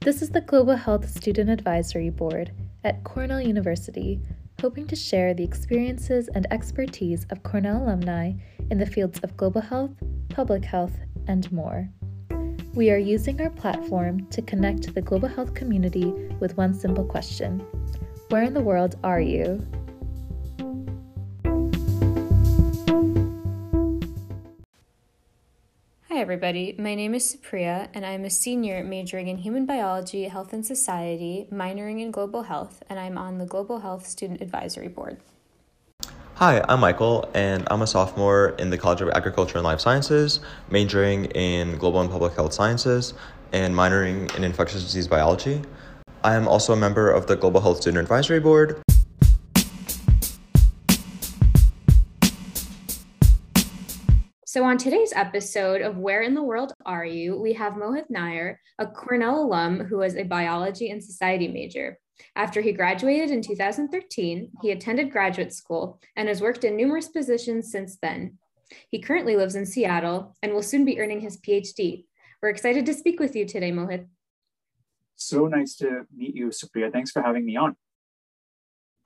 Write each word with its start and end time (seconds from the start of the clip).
This 0.00 0.22
is 0.22 0.30
the 0.30 0.40
Global 0.40 0.76
Health 0.76 1.08
Student 1.10 1.50
Advisory 1.50 2.08
Board 2.08 2.52
at 2.84 3.02
Cornell 3.02 3.40
University, 3.40 4.20
hoping 4.60 4.86
to 4.86 4.94
share 4.94 5.34
the 5.34 5.42
experiences 5.42 6.28
and 6.28 6.46
expertise 6.52 7.26
of 7.30 7.42
Cornell 7.42 7.82
alumni 7.82 8.32
in 8.70 8.78
the 8.78 8.86
fields 8.86 9.18
of 9.24 9.36
global 9.36 9.60
health, 9.60 9.90
public 10.28 10.64
health, 10.64 10.96
and 11.26 11.50
more. 11.50 11.88
We 12.74 12.92
are 12.92 12.96
using 12.96 13.40
our 13.40 13.50
platform 13.50 14.26
to 14.30 14.40
connect 14.40 14.94
the 14.94 15.02
global 15.02 15.28
health 15.28 15.52
community 15.54 16.12
with 16.38 16.56
one 16.56 16.74
simple 16.74 17.04
question 17.04 17.58
Where 18.28 18.44
in 18.44 18.54
the 18.54 18.60
world 18.60 18.94
are 19.02 19.20
you? 19.20 19.66
Everybody. 26.38 26.72
My 26.78 26.94
name 26.94 27.14
is 27.14 27.34
Supriya, 27.34 27.88
and 27.94 28.06
I'm 28.06 28.24
a 28.24 28.30
senior 28.30 28.84
majoring 28.84 29.26
in 29.26 29.38
human 29.38 29.66
biology, 29.66 30.22
health, 30.28 30.52
and 30.52 30.64
society, 30.64 31.48
minoring 31.50 32.00
in 32.00 32.12
global 32.12 32.44
health, 32.44 32.80
and 32.88 32.96
I'm 32.96 33.18
on 33.18 33.38
the 33.38 33.44
Global 33.44 33.80
Health 33.80 34.06
Student 34.06 34.40
Advisory 34.40 34.86
Board. 34.86 35.18
Hi, 36.34 36.64
I'm 36.68 36.78
Michael, 36.78 37.28
and 37.34 37.66
I'm 37.72 37.82
a 37.82 37.88
sophomore 37.88 38.50
in 38.50 38.70
the 38.70 38.78
College 38.78 39.00
of 39.00 39.08
Agriculture 39.08 39.58
and 39.58 39.64
Life 39.64 39.80
Sciences, 39.80 40.38
majoring 40.70 41.24
in 41.24 41.76
global 41.76 42.02
and 42.02 42.08
public 42.08 42.34
health 42.34 42.52
sciences, 42.52 43.14
and 43.50 43.74
minoring 43.74 44.32
in 44.36 44.44
infectious 44.44 44.84
disease 44.84 45.08
biology. 45.08 45.62
I 46.22 46.36
am 46.36 46.46
also 46.46 46.72
a 46.72 46.76
member 46.76 47.10
of 47.10 47.26
the 47.26 47.34
Global 47.34 47.62
Health 47.62 47.80
Student 47.80 48.02
Advisory 48.02 48.38
Board. 48.38 48.80
So, 54.50 54.64
on 54.64 54.78
today's 54.78 55.12
episode 55.14 55.82
of 55.82 55.98
Where 55.98 56.22
in 56.22 56.32
the 56.32 56.42
World 56.42 56.72
Are 56.86 57.04
You, 57.04 57.38
we 57.38 57.52
have 57.52 57.74
Mohit 57.74 58.08
Nair, 58.08 58.62
a 58.78 58.86
Cornell 58.86 59.42
alum 59.42 59.80
who 59.80 59.98
was 59.98 60.16
a 60.16 60.22
biology 60.22 60.88
and 60.88 61.04
society 61.04 61.48
major. 61.48 61.98
After 62.34 62.62
he 62.62 62.72
graduated 62.72 63.30
in 63.30 63.42
2013, 63.42 64.50
he 64.62 64.70
attended 64.70 65.12
graduate 65.12 65.52
school 65.52 66.00
and 66.16 66.28
has 66.28 66.40
worked 66.40 66.64
in 66.64 66.78
numerous 66.78 67.08
positions 67.08 67.70
since 67.70 67.98
then. 68.00 68.38
He 68.90 69.02
currently 69.02 69.36
lives 69.36 69.54
in 69.54 69.66
Seattle 69.66 70.34
and 70.42 70.54
will 70.54 70.62
soon 70.62 70.86
be 70.86 70.98
earning 70.98 71.20
his 71.20 71.36
PhD. 71.36 72.06
We're 72.40 72.48
excited 72.48 72.86
to 72.86 72.94
speak 72.94 73.20
with 73.20 73.36
you 73.36 73.44
today, 73.44 73.70
Mohit. 73.70 74.06
So 75.16 75.46
nice 75.46 75.76
to 75.76 76.06
meet 76.16 76.34
you, 76.34 76.46
Supriya. 76.46 76.90
Thanks 76.90 77.10
for 77.10 77.20
having 77.20 77.44
me 77.44 77.56
on. 77.56 77.76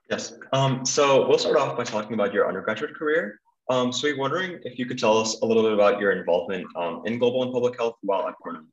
Yes. 0.09 0.35
Um, 0.53 0.87
so 0.87 1.27
we'll 1.27 1.39
start 1.39 1.57
off 1.57 1.77
by 1.77 1.83
talking 1.83 2.15
about 2.15 2.33
your 2.33 2.47
undergraduate 2.47 2.95
career. 2.95 3.41
Um, 3.69 3.93
so 3.93 4.09
we're 4.09 4.19
wondering 4.19 4.61
if 4.65 4.79
you 4.79 4.87
could 4.87 4.99
tell 4.99 5.17
us 5.19 5.41
a 5.41 5.47
little 5.47 5.63
bit 5.63 5.73
about 5.73 6.01
your 6.01 6.13
involvement 6.13 6.67
um, 6.77 7.03
in 7.07 7.19
global 7.19 7.43
and 7.43 7.53
public 7.53 7.79
health 7.79 7.97
while 8.03 8.29
at 8.29 8.35
Cornell. 8.43 8.65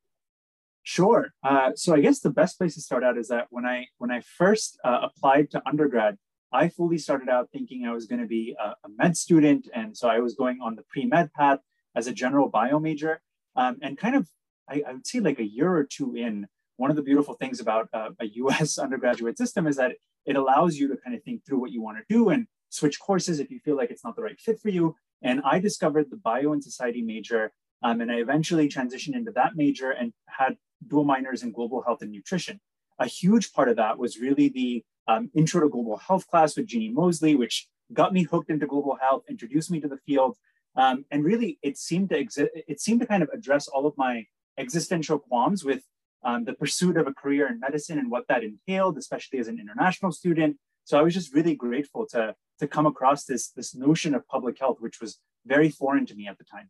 Sure. 0.83 1.31
Uh, 1.43 1.71
so 1.75 1.93
I 1.93 2.01
guess 2.01 2.19
the 2.19 2.31
best 2.31 2.57
place 2.57 2.73
to 2.75 2.81
start 2.81 3.03
out 3.03 3.17
is 3.17 3.27
that 3.27 3.47
when 3.51 3.65
I 3.65 3.87
when 3.97 4.11
I 4.11 4.21
first 4.21 4.79
uh, 4.83 5.01
applied 5.03 5.51
to 5.51 5.61
undergrad, 5.67 6.17
I 6.51 6.69
fully 6.69 6.97
started 6.97 7.29
out 7.29 7.49
thinking 7.51 7.85
I 7.85 7.93
was 7.93 8.07
going 8.07 8.21
to 8.21 8.27
be 8.27 8.55
a, 8.59 8.69
a, 8.69 8.89
med 8.97 9.15
student, 9.15 9.69
and 9.73 9.95
so 9.95 10.09
I 10.09 10.19
was 10.19 10.33
going 10.33 10.59
on 10.61 10.75
the 10.75 10.83
pre 10.89 11.05
med 11.05 11.31
path 11.33 11.59
as 11.95 12.07
a 12.07 12.13
general 12.13 12.49
bio 12.49 12.79
major. 12.79 13.21
Um, 13.55 13.77
and 13.81 13.97
kind 13.97 14.15
of, 14.15 14.29
I, 14.67 14.81
I, 14.87 14.93
would 14.93 15.05
say, 15.05 15.19
like 15.19 15.39
a 15.39 15.47
year 15.47 15.71
or 15.71 15.83
two 15.83 16.15
in, 16.15 16.47
one 16.77 16.89
of 16.89 16.95
the 16.95 17.03
beautiful 17.03 17.33
things 17.35 17.59
about 17.59 17.89
uh, 17.93 18.09
a 18.19 18.25
U.S. 18.25 18.77
undergraduate 18.85 19.37
system 19.37 19.67
is 19.67 19.75
that 19.75 19.93
it 20.25 20.35
allows 20.35 20.77
you 20.77 20.87
to 20.87 20.97
kind 20.97 21.15
of 21.15 21.23
think 21.23 21.45
through 21.45 21.59
what 21.59 21.71
you 21.71 21.81
want 21.81 21.97
to 21.97 22.03
do 22.09 22.29
and 22.29 22.47
switch 22.69 22.99
courses 22.99 23.39
if 23.39 23.51
you 23.51 23.59
feel 23.59 23.75
like 23.75 23.91
it's 23.91 24.03
not 24.03 24.15
the 24.15 24.21
right 24.21 24.39
fit 24.39 24.59
for 24.59 24.69
you. 24.69 24.95
And 25.21 25.41
I 25.43 25.59
discovered 25.59 26.09
the 26.09 26.17
bio 26.17 26.53
and 26.53 26.63
society 26.63 27.01
major, 27.01 27.51
um, 27.83 28.01
and 28.01 28.11
I 28.11 28.15
eventually 28.15 28.69
transitioned 28.69 29.15
into 29.15 29.31
that 29.31 29.55
major 29.55 29.91
and 29.91 30.13
had 30.27 30.55
dual 30.87 31.03
minors 31.03 31.43
in 31.43 31.51
global 31.51 31.81
health 31.81 32.01
and 32.01 32.11
nutrition. 32.11 32.59
A 32.99 33.05
huge 33.05 33.51
part 33.53 33.69
of 33.69 33.75
that 33.77 33.97
was 33.97 34.19
really 34.19 34.49
the 34.49 34.83
um, 35.07 35.29
intro 35.33 35.61
to 35.61 35.69
global 35.69 35.97
health 35.97 36.27
class 36.27 36.55
with 36.55 36.67
Jeannie 36.67 36.89
Mosley, 36.89 37.35
which 37.35 37.67
got 37.91 38.13
me 38.13 38.23
hooked 38.23 38.49
into 38.49 38.67
global 38.67 38.97
health, 39.01 39.23
introduced 39.29 39.71
me 39.71 39.79
to 39.81 39.87
the 39.87 39.97
field, 40.05 40.37
um, 40.75 41.05
and 41.11 41.23
really 41.23 41.57
it 41.61 41.77
seemed 41.77 42.09
to 42.09 42.17
exist. 42.17 42.51
It 42.53 42.79
seemed 42.79 43.01
to 43.01 43.07
kind 43.07 43.23
of 43.23 43.29
address 43.33 43.67
all 43.67 43.85
of 43.87 43.97
my 43.97 44.25
existential 44.57 45.17
qualms 45.17 45.63
with 45.63 45.83
um, 46.23 46.43
the 46.43 46.53
pursuit 46.53 46.97
of 46.97 47.07
a 47.07 47.13
career 47.13 47.47
in 47.47 47.59
medicine 47.59 47.97
and 47.97 48.11
what 48.11 48.27
that 48.27 48.43
entailed, 48.43 48.97
especially 48.97 49.39
as 49.39 49.47
an 49.47 49.59
international 49.59 50.11
student. 50.11 50.57
So 50.89 50.97
I 50.97 51.03
was 51.03 51.13
just 51.13 51.35
really 51.35 51.53
grateful 51.53 52.07
to 52.13 52.33
to 52.59 52.67
come 52.67 52.87
across 52.87 53.23
this 53.23 53.51
this 53.51 53.75
notion 53.75 54.15
of 54.15 54.27
public 54.27 54.57
health, 54.57 54.77
which 54.79 54.99
was 54.99 55.19
very 55.45 55.69
foreign 55.69 56.07
to 56.07 56.15
me 56.15 56.27
at 56.27 56.39
the 56.39 56.43
time. 56.43 56.67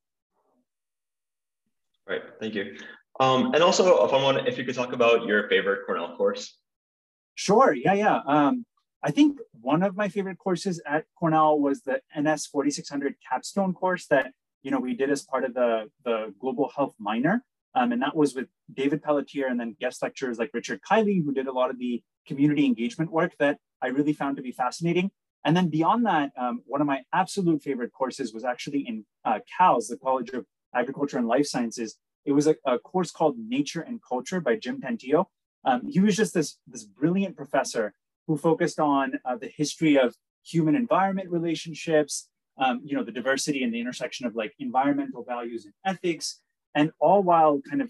Right. 2.05 2.23
Thank 2.37 2.53
you. 2.53 2.75
Um, 3.21 3.53
and 3.53 3.63
also, 3.63 4.05
if 4.05 4.11
I 4.11 4.21
want, 4.21 4.45
if 4.45 4.57
you 4.57 4.65
could 4.65 4.75
talk 4.75 4.91
about 4.91 5.25
your 5.25 5.47
favorite 5.47 5.85
Cornell 5.85 6.17
course. 6.17 6.57
Sure. 7.35 7.73
Yeah. 7.73 7.93
Yeah. 7.93 8.19
Um, 8.27 8.65
I 9.01 9.11
think 9.11 9.39
one 9.53 9.83
of 9.83 9.95
my 9.95 10.09
favorite 10.09 10.37
courses 10.37 10.81
at 10.85 11.05
Cornell 11.17 11.57
was 11.57 11.83
the 11.83 12.01
NS 12.13 12.47
4600 12.47 13.15
capstone 13.25 13.73
course 13.73 14.05
that 14.07 14.33
you 14.63 14.71
know 14.71 14.81
we 14.81 14.95
did 14.95 15.09
as 15.09 15.23
part 15.23 15.45
of 15.45 15.53
the 15.53 15.89
the 16.03 16.33
global 16.41 16.69
health 16.75 16.93
minor. 16.99 17.45
Um, 17.73 17.93
and 17.93 18.01
that 18.01 18.17
was 18.17 18.35
with 18.35 18.47
David 18.73 19.01
Pelletier 19.01 19.47
and 19.47 19.57
then 19.57 19.77
guest 19.79 20.03
lecturers 20.03 20.37
like 20.39 20.49
Richard 20.53 20.81
Kiely, 20.81 21.23
who 21.23 21.31
did 21.31 21.47
a 21.47 21.53
lot 21.53 21.69
of 21.69 21.79
the 21.79 22.03
community 22.27 22.65
engagement 22.65 23.13
work 23.13 23.31
that 23.39 23.59
I 23.81 23.87
really 23.87 24.13
found 24.13 24.37
to 24.37 24.43
be 24.43 24.51
fascinating. 24.51 25.11
And 25.45 25.55
then 25.55 25.69
beyond 25.69 26.05
that, 26.05 26.31
um, 26.37 26.61
one 26.65 26.81
of 26.81 26.87
my 26.87 27.01
absolute 27.13 27.61
favorite 27.61 27.93
courses 27.93 28.33
was 28.33 28.43
actually 28.43 28.81
in 28.87 29.05
uh, 29.23 29.39
CALS, 29.57 29.87
the 29.87 29.97
College 29.97 30.29
of 30.31 30.45
Agriculture 30.75 31.17
and 31.17 31.27
Life 31.27 31.47
Sciences. 31.47 31.97
It 32.25 32.33
was 32.33 32.47
a, 32.47 32.55
a 32.65 32.77
course 32.77 33.11
called 33.11 33.37
Nature 33.37 33.81
and 33.81 33.99
Culture 34.07 34.41
by 34.41 34.57
Jim 34.57 34.81
Tantillo. 34.81 35.25
Um, 35.65 35.87
he 35.87 35.99
was 35.99 36.15
just 36.15 36.33
this, 36.33 36.57
this 36.67 36.83
brilliant 36.83 37.35
professor 37.35 37.93
who 38.27 38.37
focused 38.37 38.79
on 38.79 39.13
uh, 39.25 39.37
the 39.37 39.47
history 39.47 39.97
of 39.97 40.15
human 40.43 40.75
environment 40.75 41.29
relationships, 41.29 42.29
um, 42.57 42.81
you 42.83 42.95
know, 42.95 43.03
the 43.03 43.11
diversity 43.11 43.63
and 43.63 43.73
the 43.73 43.79
intersection 43.79 44.25
of 44.25 44.35
like 44.35 44.53
environmental 44.59 45.23
values 45.23 45.65
and 45.65 45.73
ethics, 45.85 46.41
and 46.75 46.91
all 46.99 47.23
while 47.23 47.61
kind 47.69 47.81
of 47.81 47.89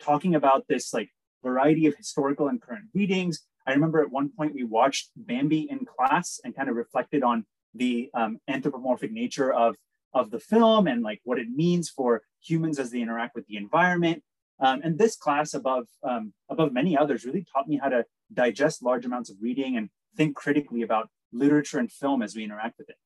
talking 0.00 0.34
about 0.34 0.66
this 0.68 0.92
like 0.92 1.10
variety 1.42 1.86
of 1.86 1.94
historical 1.94 2.48
and 2.48 2.60
current 2.60 2.86
readings. 2.94 3.44
I 3.68 3.72
remember 3.72 4.00
at 4.00 4.10
one 4.10 4.30
point 4.34 4.54
we 4.54 4.64
watched 4.64 5.10
Bambi 5.14 5.68
in 5.70 5.80
class 5.84 6.40
and 6.42 6.56
kind 6.56 6.70
of 6.70 6.76
reflected 6.76 7.22
on 7.22 7.44
the 7.74 8.08
um, 8.14 8.38
anthropomorphic 8.48 9.12
nature 9.12 9.52
of 9.52 9.76
of 10.14 10.30
the 10.30 10.40
film 10.40 10.86
and 10.86 11.02
like 11.02 11.20
what 11.24 11.38
it 11.38 11.48
means 11.50 11.90
for 11.90 12.22
humans 12.42 12.78
as 12.78 12.90
they 12.90 13.02
interact 13.02 13.34
with 13.34 13.46
the 13.46 13.58
environment. 13.58 14.22
Um, 14.58 14.80
and 14.82 14.98
this 14.98 15.16
class, 15.16 15.52
above 15.52 15.84
um, 16.02 16.32
above 16.48 16.72
many 16.72 16.96
others, 16.96 17.26
really 17.26 17.44
taught 17.52 17.68
me 17.68 17.76
how 17.76 17.90
to 17.90 18.06
digest 18.32 18.82
large 18.82 19.04
amounts 19.04 19.28
of 19.28 19.36
reading 19.38 19.76
and 19.76 19.90
think 20.16 20.34
critically 20.34 20.80
about 20.80 21.10
literature 21.30 21.78
and 21.78 21.92
film 21.92 22.22
as 22.22 22.34
we 22.34 22.44
interact 22.44 22.78
with 22.78 22.88
it. 22.88 22.96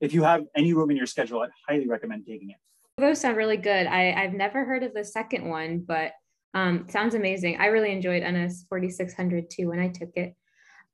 If 0.00 0.14
you 0.14 0.22
have 0.22 0.44
any 0.54 0.72
room 0.72 0.92
in 0.92 0.96
your 0.96 1.06
schedule, 1.06 1.40
I'd 1.40 1.50
highly 1.68 1.88
recommend 1.88 2.26
taking 2.26 2.50
it. 2.50 2.56
Those 2.96 3.20
sound 3.20 3.36
really 3.36 3.56
good. 3.56 3.88
I, 3.88 4.12
I've 4.12 4.34
never 4.34 4.64
heard 4.64 4.84
of 4.84 4.94
the 4.94 5.04
second 5.04 5.48
one, 5.48 5.80
but 5.80 6.12
um, 6.54 6.86
sounds 6.88 7.14
amazing. 7.14 7.58
I 7.58 7.66
really 7.66 7.92
enjoyed 7.92 8.22
NS 8.22 8.66
4600 8.68 9.50
too 9.50 9.68
when 9.68 9.78
I 9.78 9.88
took 9.88 10.10
it. 10.16 10.34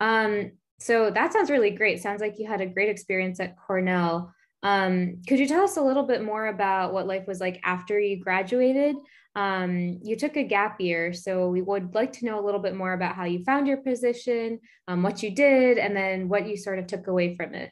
Um, 0.01 0.53
so 0.79 1.11
that 1.11 1.33
sounds 1.33 1.51
really 1.51 1.71
great. 1.71 2.01
Sounds 2.01 2.21
like 2.21 2.39
you 2.39 2.47
had 2.47 2.61
a 2.61 2.67
great 2.67 2.89
experience 2.89 3.41
at 3.41 3.57
Cornell. 3.57 4.33
Um, 4.63 5.23
could 5.27 5.39
you 5.39 5.47
tell 5.47 5.65
us 5.65 5.77
a 5.77 5.83
little 5.83 6.05
bit 6.05 6.23
more 6.23 6.47
about 6.47 6.93
what 6.93 7.07
life 7.07 7.27
was 7.27 7.41
like 7.41 7.61
after 7.65 7.99
you 7.99 8.23
graduated? 8.23 8.97
Um, 9.35 10.01
you 10.03 10.17
took 10.17 10.37
a 10.37 10.43
gap 10.43 10.81
year, 10.81 11.13
so 11.13 11.49
we 11.49 11.63
would 11.63 11.95
like 11.95 12.13
to 12.15 12.25
know 12.25 12.41
a 12.41 12.45
little 12.45 12.61
bit 12.61 12.75
more 12.75 12.93
about 12.93 13.15
how 13.15 13.25
you 13.25 13.45
found 13.45 13.69
your 13.69 13.77
position, 13.77 14.61
um, 14.89 15.03
what 15.03 15.23
you 15.23 15.31
did, 15.31 15.79
and 15.79 15.97
then 15.97 16.29
what 16.29 16.49
you 16.49 16.57
sort 16.57 16.79
of 16.79 16.87
took 16.87 17.07
away 17.07 17.37
from 17.37 17.55
it. 17.55 17.71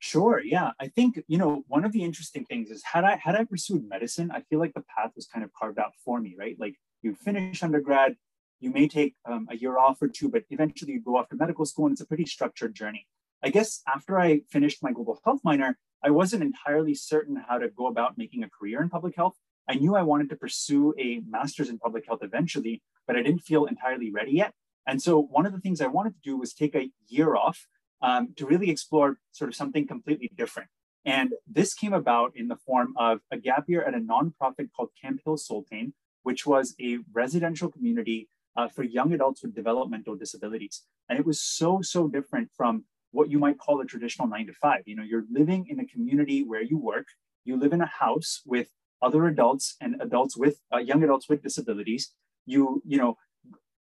Sure. 0.00 0.42
Yeah. 0.44 0.72
I 0.78 0.88
think, 0.88 1.22
you 1.28 1.38
know, 1.38 1.64
one 1.66 1.84
of 1.84 1.92
the 1.92 2.02
interesting 2.02 2.44
things 2.44 2.70
is 2.70 2.82
had 2.84 3.04
I 3.04 3.16
had 3.16 3.36
I 3.36 3.44
pursued 3.44 3.88
medicine, 3.88 4.30
I 4.30 4.42
feel 4.42 4.58
like 4.58 4.74
the 4.74 4.84
path 4.96 5.12
was 5.16 5.26
kind 5.26 5.44
of 5.44 5.52
carved 5.54 5.78
out 5.78 5.92
for 6.04 6.20
me, 6.20 6.34
right? 6.38 6.56
Like 6.58 6.74
you 7.04 7.14
finish 7.14 7.62
undergrad, 7.62 8.16
you 8.60 8.70
may 8.70 8.88
take 8.88 9.14
um, 9.26 9.46
a 9.50 9.56
year 9.56 9.78
off 9.78 10.00
or 10.00 10.08
two, 10.08 10.28
but 10.28 10.44
eventually 10.50 10.92
you 10.92 11.00
go 11.02 11.16
off 11.16 11.28
to 11.28 11.36
medical 11.36 11.66
school 11.66 11.86
and 11.86 11.92
it's 11.92 12.00
a 12.00 12.06
pretty 12.06 12.26
structured 12.26 12.74
journey. 12.74 13.06
I 13.42 13.50
guess 13.50 13.82
after 13.86 14.18
I 14.18 14.40
finished 14.50 14.82
my 14.82 14.92
global 14.92 15.20
health 15.24 15.40
minor, 15.44 15.78
I 16.02 16.10
wasn't 16.10 16.42
entirely 16.42 16.94
certain 16.94 17.36
how 17.48 17.58
to 17.58 17.68
go 17.68 17.86
about 17.86 18.16
making 18.16 18.42
a 18.42 18.48
career 18.48 18.82
in 18.82 18.88
public 18.88 19.16
health. 19.16 19.34
I 19.68 19.74
knew 19.74 19.94
I 19.94 20.02
wanted 20.02 20.28
to 20.30 20.36
pursue 20.36 20.94
a 20.98 21.20
master's 21.28 21.68
in 21.68 21.78
public 21.78 22.06
health 22.06 22.20
eventually, 22.22 22.82
but 23.06 23.16
I 23.16 23.22
didn't 23.22 23.40
feel 23.40 23.64
entirely 23.66 24.10
ready 24.10 24.32
yet. 24.32 24.52
And 24.86 25.00
so 25.00 25.18
one 25.18 25.46
of 25.46 25.52
the 25.52 25.60
things 25.60 25.80
I 25.80 25.86
wanted 25.86 26.14
to 26.14 26.20
do 26.22 26.36
was 26.36 26.52
take 26.52 26.74
a 26.74 26.90
year 27.08 27.36
off 27.36 27.66
um, 28.02 28.34
to 28.36 28.46
really 28.46 28.70
explore 28.70 29.18
sort 29.32 29.48
of 29.48 29.54
something 29.54 29.86
completely 29.86 30.30
different. 30.36 30.68
And 31.06 31.34
this 31.46 31.74
came 31.74 31.92
about 31.92 32.32
in 32.34 32.48
the 32.48 32.56
form 32.56 32.94
of 32.98 33.20
a 33.30 33.36
gap 33.38 33.64
year 33.68 33.82
at 33.82 33.94
a 33.94 33.98
nonprofit 33.98 34.68
called 34.74 34.90
Camphill 35.00 35.36
Soltane, 35.36 35.92
which 36.24 36.44
was 36.44 36.74
a 36.80 36.98
residential 37.12 37.70
community 37.70 38.28
uh, 38.56 38.68
for 38.68 38.82
young 38.82 39.12
adults 39.12 39.42
with 39.42 39.54
developmental 39.54 40.16
disabilities. 40.16 40.82
And 41.08 41.18
it 41.18 41.24
was 41.24 41.40
so, 41.40 41.80
so 41.82 42.08
different 42.08 42.50
from 42.56 42.84
what 43.12 43.30
you 43.30 43.38
might 43.38 43.58
call 43.58 43.80
a 43.80 43.84
traditional 43.84 44.26
nine 44.26 44.46
to 44.48 44.52
five. 44.52 44.82
You 44.86 44.96
know, 44.96 45.02
you're 45.02 45.24
living 45.30 45.66
in 45.68 45.78
a 45.80 45.86
community 45.86 46.42
where 46.42 46.62
you 46.62 46.78
work, 46.78 47.06
you 47.44 47.56
live 47.56 47.72
in 47.72 47.80
a 47.80 47.86
house 47.86 48.42
with 48.44 48.68
other 49.00 49.26
adults 49.26 49.76
and 49.80 50.00
adults 50.00 50.36
with 50.36 50.60
uh, 50.72 50.78
young 50.78 51.02
adults 51.04 51.28
with 51.28 51.42
disabilities. 51.42 52.12
You, 52.46 52.82
you 52.84 52.98
know, 52.98 53.16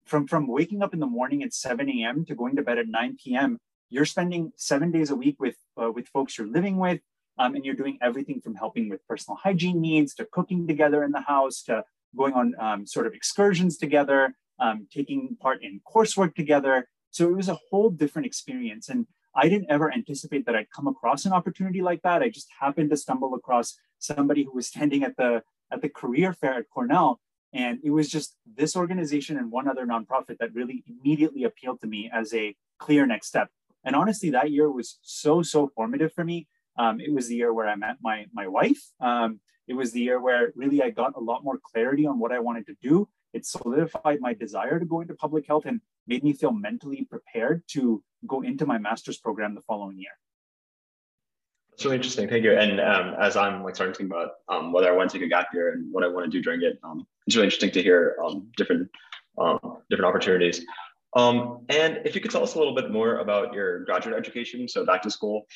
from 0.05 0.27
from 0.27 0.47
waking 0.47 0.83
up 0.83 0.95
in 0.95 1.01
the 1.01 1.07
morning 1.07 1.43
at 1.43 1.53
7 1.53 1.89
a.m. 1.89 2.25
to 2.27 2.35
going 2.35 2.57
to 2.57 2.63
bed 2.63 2.79
at 2.79 2.89
9 2.89 3.17
p.m. 3.23 3.59
You're 3.91 4.05
spending 4.05 4.53
seven 4.57 4.91
days 4.91 5.11
a 5.11 5.17
week 5.17 5.37
with 5.39 5.57
uh, 5.81 5.91
with 5.91 6.09
folks 6.09 6.39
you're 6.39 6.47
living 6.47 6.79
with, 6.79 7.01
um, 7.39 7.55
and 7.55 7.65
you're 7.65 7.75
doing 7.75 7.99
everything 8.01 8.41
from 8.41 8.55
helping 8.55 8.89
with 8.89 9.07
personal 9.07 9.37
hygiene 9.37 9.81
needs 9.81 10.15
to 10.15 10.27
cooking 10.31 10.67
together 10.67 11.05
in 11.05 11.13
the 11.13 11.23
house 11.23 11.63
to 11.65 11.85
going 12.17 12.35
on 12.35 12.55
um, 12.59 12.87
sort 12.87 13.07
of 13.07 13.15
excursions 13.15 13.77
together, 13.77 14.35
um, 14.59 14.87
taking 14.93 15.37
part 15.41 15.63
in 15.63 15.81
coursework 15.93 16.35
together. 16.35 16.89
So 17.11 17.29
it 17.29 17.37
was 17.37 17.49
a 17.49 17.59
whole 17.71 17.91
different 17.91 18.27
experience. 18.27 18.89
And 18.89 19.07
I 19.35 19.49
didn't 19.49 19.71
ever 19.71 19.93
anticipate 19.93 20.47
that 20.47 20.57
I'd 20.57 20.71
come 20.75 20.87
across 20.87 21.25
an 21.25 21.33
opportunity 21.33 21.83
like 21.83 22.03
that. 22.03 22.23
I 22.23 22.29
just 22.29 22.49
happened 22.59 22.91
to 22.91 22.97
stumble 22.97 23.35
across 23.35 23.77
somebody 23.99 24.45
who 24.45 24.55
was 24.55 24.67
standing 24.67 25.05
at 25.05 25.17
the 25.17 25.43
at 25.73 25.83
the 25.83 25.89
career 25.89 26.33
fair 26.33 26.55
at 26.55 26.69
Cornell. 26.69 27.21
And 27.53 27.79
it 27.83 27.91
was 27.91 28.09
just 28.09 28.37
this 28.57 28.77
organization 28.77 29.37
and 29.37 29.51
one 29.51 29.69
other 29.69 29.87
nonprofit 29.87 30.39
that 30.39 30.55
really 30.55 30.85
immediately 30.87 31.45
appealed 31.45 31.81
to 31.81 31.87
me 31.87 32.11
as 32.13 32.33
a 32.35 32.55
clear 32.79 33.07
next 33.07 33.27
step. 33.29 33.49
And 33.85 33.97
honestly, 33.97 34.31
that 34.31 34.51
year 34.51 34.71
was 34.71 34.99
so, 35.03 35.43
so 35.43 35.71
formative 35.75 36.13
for 36.13 36.25
me. 36.25 36.49
Um, 36.79 37.01
it 37.01 37.13
was 37.13 37.29
the 37.29 37.37
year 37.37 37.53
where 37.53 37.69
I 37.69 37.75
met 37.77 37.97
my, 38.01 38.27
my 38.33 38.47
wife. 38.47 38.81
Um, 39.01 39.41
it 39.71 39.77
was 39.77 39.93
the 39.93 40.01
year 40.01 40.21
where 40.21 40.53
really 40.57 40.83
I 40.83 40.91
got 40.91 41.17
a 41.17 41.21
lot 41.21 41.45
more 41.45 41.61
clarity 41.63 42.05
on 42.05 42.19
what 42.19 42.33
I 42.33 42.41
wanted 42.41 42.67
to 42.67 42.77
do. 42.83 43.09
It 43.33 43.47
solidified 43.47 44.19
my 44.21 44.35
desire 44.35 44.81
to 44.81 44.85
go 44.85 45.01
into 45.01 45.15
public 45.15 45.47
health 45.47 45.65
and 45.65 45.81
made 46.09 46.25
me 46.25 46.33
feel 46.33 46.51
mentally 46.51 47.07
prepared 47.09 47.63
to 47.69 48.03
go 48.27 48.41
into 48.43 48.67
my 48.67 48.79
master's 48.79 49.19
program 49.19 49.55
the 49.55 49.61
following 49.61 49.97
year. 49.97 50.17
That's 51.71 51.85
really 51.85 51.99
interesting. 51.99 52.29
Thank 52.29 52.43
you. 52.43 52.59
And 52.59 52.81
um, 52.81 53.15
as 53.21 53.37
I'm 53.37 53.63
like 53.63 53.77
starting 53.77 53.95
to 53.95 53.99
think 53.99 54.11
about 54.11 54.31
um, 54.49 54.73
whether 54.73 54.89
I 54.93 54.97
want 54.97 55.09
to 55.11 55.17
take 55.17 55.25
a 55.25 55.29
gap 55.29 55.47
year 55.55 55.73
and 55.73 55.93
what 55.93 56.03
I 56.03 56.09
want 56.09 56.25
to 56.25 56.31
do 56.37 56.43
during 56.43 56.63
it, 56.63 56.81
um, 56.83 57.07
it's 57.29 57.37
really 57.37 57.47
interesting 57.47 57.71
to 57.71 57.81
hear 57.81 58.17
um, 58.25 58.49
different 58.57 58.91
um, 59.39 59.61
different 59.89 60.09
opportunities. 60.09 60.67
Um, 61.15 61.65
and 61.69 62.01
if 62.05 62.17
you 62.17 62.21
could 62.21 62.33
tell 62.33 62.43
us 62.43 62.57
a 62.57 62.59
little 62.59 62.75
bit 62.75 62.91
more 62.91 63.19
about 63.19 63.55
your 63.55 63.85
graduate 63.85 64.17
education, 64.17 64.67
so 64.69 64.85
back 64.85 65.03
to 65.03 65.11
school, 65.13 65.47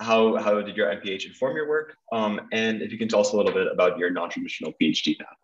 how 0.00 0.36
how 0.36 0.60
did 0.62 0.76
your 0.76 0.88
MPH 0.88 1.26
inform 1.26 1.56
your 1.56 1.68
work? 1.68 1.96
and 2.12 2.82
if 2.82 2.92
you 2.92 2.98
can 2.98 3.08
tell 3.08 3.20
us 3.20 3.32
a 3.32 3.36
little 3.36 3.52
bit 3.52 3.66
about 3.70 3.98
your 3.98 4.10
non-traditional 4.10 4.72
PhD 4.80 5.18
path. 5.18 5.36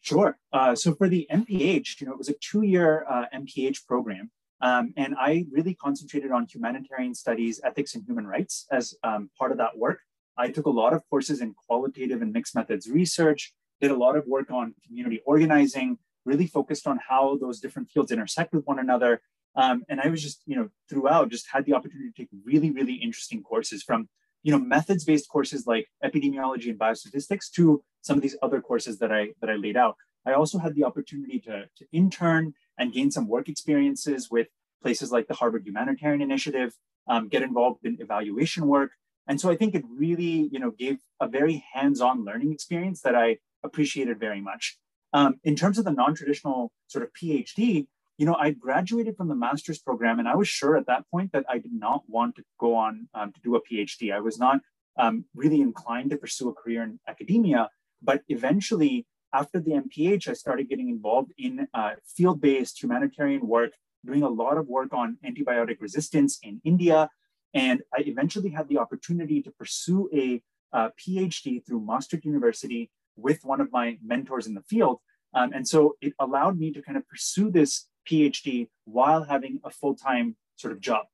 Sure. 0.00 0.36
Uh, 0.52 0.74
so 0.74 0.94
for 0.94 1.08
the 1.08 1.28
MPH, 1.30 2.00
you 2.00 2.06
know, 2.06 2.12
it 2.12 2.18
was 2.18 2.28
a 2.28 2.34
two-year 2.40 3.06
uh, 3.08 3.24
MPH 3.34 3.86
program. 3.86 4.30
Um, 4.60 4.92
and 4.96 5.14
I 5.18 5.44
really 5.50 5.74
concentrated 5.74 6.30
on 6.30 6.46
humanitarian 6.46 7.14
studies, 7.14 7.60
ethics, 7.64 7.94
and 7.94 8.04
human 8.04 8.26
rights 8.26 8.66
as 8.70 8.94
um, 9.02 9.30
part 9.38 9.52
of 9.52 9.58
that 9.58 9.76
work. 9.76 10.00
I 10.36 10.48
took 10.50 10.66
a 10.66 10.70
lot 10.70 10.92
of 10.92 11.02
courses 11.10 11.40
in 11.40 11.54
qualitative 11.66 12.22
and 12.22 12.32
mixed 12.32 12.54
methods 12.54 12.88
research, 12.88 13.52
did 13.80 13.90
a 13.90 13.96
lot 13.96 14.16
of 14.16 14.26
work 14.26 14.50
on 14.50 14.74
community 14.86 15.20
organizing, 15.26 15.98
really 16.24 16.46
focused 16.46 16.86
on 16.86 16.98
how 17.08 17.36
those 17.40 17.60
different 17.60 17.90
fields 17.90 18.12
intersect 18.12 18.52
with 18.52 18.64
one 18.64 18.78
another. 18.78 19.20
Um, 19.54 19.82
and 19.88 20.00
I 20.00 20.08
was 20.08 20.22
just, 20.22 20.42
you 20.46 20.56
know, 20.56 20.68
throughout 20.88 21.30
just 21.30 21.46
had 21.52 21.64
the 21.66 21.74
opportunity 21.74 22.10
to 22.10 22.16
take 22.16 22.28
really, 22.44 22.70
really 22.70 22.94
interesting 22.94 23.42
courses 23.42 23.82
from, 23.82 24.08
you 24.42 24.52
know, 24.52 24.58
methods-based 24.58 25.28
courses 25.28 25.66
like 25.66 25.86
epidemiology 26.04 26.70
and 26.70 26.78
biostatistics 26.78 27.50
to 27.56 27.82
some 28.00 28.16
of 28.16 28.22
these 28.22 28.36
other 28.42 28.60
courses 28.60 28.98
that 28.98 29.12
I 29.12 29.28
that 29.40 29.50
I 29.50 29.56
laid 29.56 29.76
out. 29.76 29.96
I 30.26 30.32
also 30.32 30.58
had 30.58 30.74
the 30.74 30.84
opportunity 30.84 31.38
to, 31.40 31.64
to 31.76 31.86
intern 31.92 32.54
and 32.78 32.92
gain 32.92 33.10
some 33.10 33.28
work 33.28 33.48
experiences 33.48 34.30
with 34.30 34.48
places 34.82 35.12
like 35.12 35.28
the 35.28 35.34
Harvard 35.34 35.66
Humanitarian 35.66 36.22
Initiative, 36.22 36.74
um, 37.08 37.28
get 37.28 37.42
involved 37.42 37.84
in 37.84 37.98
evaluation 38.00 38.66
work. 38.66 38.92
And 39.28 39.40
so 39.40 39.50
I 39.50 39.56
think 39.56 39.74
it 39.74 39.84
really, 39.88 40.48
you 40.50 40.58
know, 40.58 40.70
gave 40.70 40.98
a 41.20 41.28
very 41.28 41.64
hands-on 41.72 42.24
learning 42.24 42.52
experience 42.52 43.02
that 43.02 43.14
I 43.14 43.38
appreciated 43.62 44.18
very 44.18 44.40
much. 44.40 44.78
Um, 45.12 45.36
in 45.44 45.54
terms 45.56 45.78
of 45.78 45.84
the 45.84 45.92
non-traditional 45.92 46.72
sort 46.88 47.04
of 47.04 47.10
PhD, 47.12 47.86
you 48.22 48.26
know, 48.26 48.36
I 48.38 48.50
graduated 48.52 49.16
from 49.16 49.26
the 49.26 49.34
master's 49.34 49.80
program, 49.80 50.20
and 50.20 50.28
I 50.28 50.36
was 50.36 50.46
sure 50.46 50.76
at 50.76 50.86
that 50.86 51.10
point 51.10 51.32
that 51.32 51.44
I 51.48 51.58
did 51.58 51.72
not 51.72 52.04
want 52.06 52.36
to 52.36 52.44
go 52.60 52.76
on 52.76 53.08
um, 53.14 53.32
to 53.32 53.40
do 53.40 53.56
a 53.56 53.60
PhD. 53.60 54.14
I 54.14 54.20
was 54.20 54.38
not 54.38 54.60
um, 54.96 55.24
really 55.34 55.60
inclined 55.60 56.10
to 56.10 56.16
pursue 56.16 56.48
a 56.48 56.54
career 56.54 56.84
in 56.84 57.00
academia, 57.08 57.68
but 58.00 58.22
eventually 58.28 59.08
after 59.34 59.58
the 59.58 59.72
MPH, 59.72 60.28
I 60.28 60.34
started 60.34 60.68
getting 60.68 60.88
involved 60.88 61.32
in 61.36 61.66
uh, 61.74 61.94
field 62.06 62.40
based 62.40 62.80
humanitarian 62.80 63.44
work, 63.44 63.72
doing 64.06 64.22
a 64.22 64.28
lot 64.28 64.56
of 64.56 64.68
work 64.68 64.92
on 64.92 65.18
antibiotic 65.26 65.78
resistance 65.80 66.38
in 66.44 66.60
India. 66.62 67.08
And 67.54 67.82
I 67.92 68.02
eventually 68.02 68.50
had 68.50 68.68
the 68.68 68.78
opportunity 68.78 69.42
to 69.42 69.50
pursue 69.50 70.08
a 70.14 70.40
uh, 70.72 70.90
PhD 70.96 71.66
through 71.66 71.80
Maastricht 71.80 72.24
University 72.24 72.88
with 73.16 73.40
one 73.42 73.60
of 73.60 73.72
my 73.72 73.98
mentors 74.00 74.46
in 74.46 74.54
the 74.54 74.62
field. 74.62 75.00
Um, 75.34 75.52
and 75.52 75.66
so 75.66 75.96
it 76.00 76.12
allowed 76.20 76.56
me 76.56 76.70
to 76.72 76.82
kind 76.82 76.96
of 76.96 77.08
pursue 77.08 77.50
this 77.50 77.88
PhD 78.10 78.68
while 78.84 79.24
having 79.24 79.60
a 79.64 79.70
full 79.70 79.94
time 79.94 80.36
sort 80.56 80.72
of 80.72 80.80
job. 80.80 81.06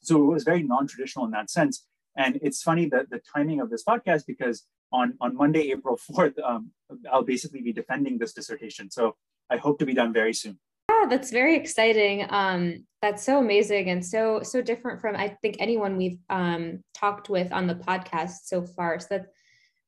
So 0.00 0.16
it 0.16 0.26
was 0.26 0.44
very 0.44 0.62
non 0.62 0.86
traditional 0.86 1.24
in 1.24 1.30
that 1.32 1.50
sense. 1.50 1.86
And 2.16 2.38
it's 2.42 2.62
funny 2.62 2.88
that 2.90 3.10
the 3.10 3.20
timing 3.34 3.60
of 3.60 3.70
this 3.70 3.84
podcast 3.84 4.26
because 4.26 4.66
on, 4.92 5.14
on 5.20 5.34
Monday, 5.34 5.70
April 5.70 5.98
4th, 6.10 6.34
um, 6.44 6.70
I'll 7.10 7.22
basically 7.22 7.62
be 7.62 7.72
defending 7.72 8.18
this 8.18 8.34
dissertation. 8.34 8.90
So 8.90 9.16
I 9.50 9.56
hope 9.56 9.78
to 9.78 9.86
be 9.86 9.94
done 9.94 10.12
very 10.12 10.34
soon. 10.34 10.58
Yeah, 10.90 11.06
that's 11.08 11.30
very 11.30 11.56
exciting. 11.56 12.26
Um, 12.28 12.86
that's 13.00 13.24
so 13.24 13.38
amazing 13.38 13.90
and 13.90 14.04
so 14.04 14.42
so 14.42 14.62
different 14.62 15.00
from 15.00 15.16
I 15.16 15.36
think 15.42 15.56
anyone 15.58 15.96
we've 15.96 16.18
um, 16.30 16.80
talked 16.94 17.28
with 17.28 17.52
on 17.52 17.66
the 17.66 17.74
podcast 17.74 18.44
so 18.44 18.62
far. 18.62 19.00
So 19.00 19.06
that's 19.10 19.28